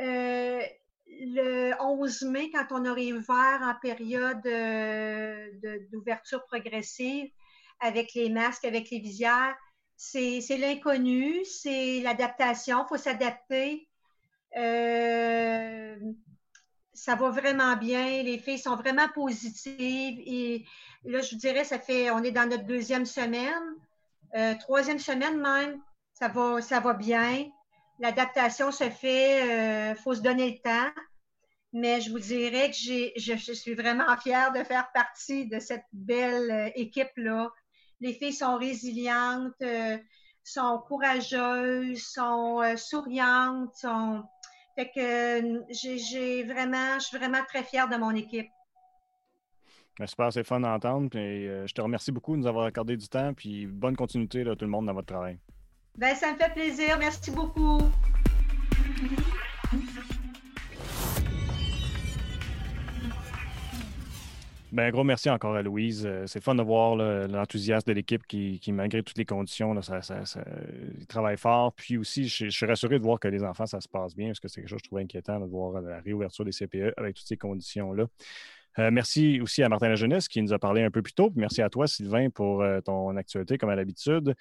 [0.00, 0.62] euh,
[1.08, 5.50] le 11 mai, quand on aurait ouvert en période euh,
[5.90, 7.32] d'ouverture progressive
[7.80, 9.56] avec les masques, avec les visières,
[9.96, 13.87] c'est l'inconnu, c'est l'adaptation, il faut s'adapter.
[14.56, 15.96] Euh,
[16.94, 18.22] ça va vraiment bien.
[18.22, 20.20] Les filles sont vraiment positives.
[20.26, 20.64] Et
[21.04, 23.62] là, je vous dirais, ça fait, on est dans notre deuxième semaine,
[24.36, 25.80] euh, troisième semaine même.
[26.14, 27.46] Ça va, ça va bien.
[28.00, 30.92] L'adaptation se fait, il euh, faut se donner le temps.
[31.72, 35.84] Mais je vous dirais que je, je, suis vraiment fière de faire partie de cette
[35.92, 37.50] belle équipe-là.
[38.00, 39.62] Les filles sont résilientes,
[40.42, 44.24] sont courageuses, sont souriantes, sont,
[44.78, 48.48] fait que j'ai vraiment, je suis vraiment très fière de mon équipe.
[49.98, 51.10] Ben, super, c'est fun d'entendre.
[51.16, 53.34] Euh, je te remercie beaucoup de nous avoir accordé du temps.
[53.34, 55.38] Puis bonne continuité, là, tout le monde, dans votre travail.
[55.96, 56.96] Ben, ça me fait plaisir.
[57.00, 57.80] Merci beaucoup.
[64.70, 66.04] Ben, gros merci encore à Louise.
[66.06, 69.80] Euh, c'est fun de voir l'enthousiasme de l'équipe qui, malgré toutes les conditions, là,
[71.36, 71.72] fort.
[71.72, 74.40] Puis aussi, je, suis rassuré de voir que les enfants, ça se passe bien, parce
[74.40, 77.16] que c'est quelque chose que je trouve inquiétant de voir la réouverture des CPE avec
[77.16, 78.06] toutes ces conditions-là.
[78.78, 81.32] Euh, merci aussi à Martin Lajeunesse qui nous a parlé un peu plus tôt.
[81.34, 84.34] merci à toi, Sylvain, pour euh, ton actualité, comme à l'habitude.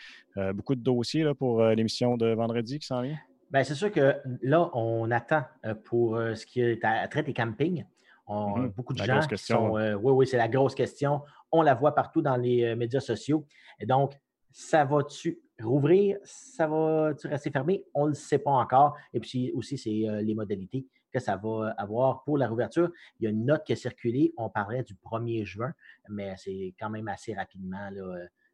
[0.53, 3.17] beaucoup de dossiers pour l'émission de vendredi qui s'en vient.
[3.49, 5.43] Bien, c'est sûr que là, on attend
[5.85, 7.85] pour ce qui est à traite des campings.
[8.27, 8.69] Mhm.
[8.75, 9.77] Beaucoup de gens sont.
[9.77, 11.21] Euh, oui, oui, c'est la grosse question.
[11.51, 13.45] On la voit partout dans les euh, médias sociaux.
[13.79, 14.19] Et donc,
[14.51, 16.17] ça va-tu rouvrir?
[16.23, 17.85] Ça va-tu rester fermé?
[17.93, 18.97] On ne le sait pas encore.
[19.13, 22.91] Et puis aussi, c'est euh, les modalités que ça va avoir pour la rouverture.
[23.19, 24.33] Il y a une note qui a circulé.
[24.37, 25.73] On parlait du 1er juin,
[26.09, 27.89] mais c'est quand même assez rapidement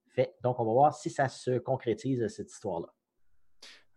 [0.09, 0.35] fait.
[0.43, 2.93] Donc, on va voir si ça se concrétise, cette histoire-là.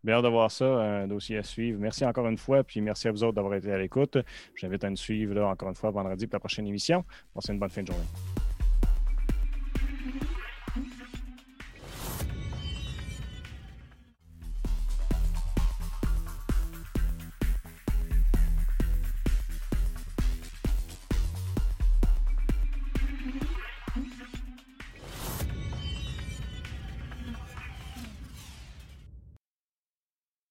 [0.07, 1.81] Bien de voir ça, un dossier à suivre.
[1.81, 4.19] Merci encore une fois, puis merci à vous autres d'avoir été à l'écoute.
[4.55, 7.05] J'invite à nous suivre encore une fois vendredi pour la prochaine émission.
[7.35, 8.36] Passez une bonne fin de journée.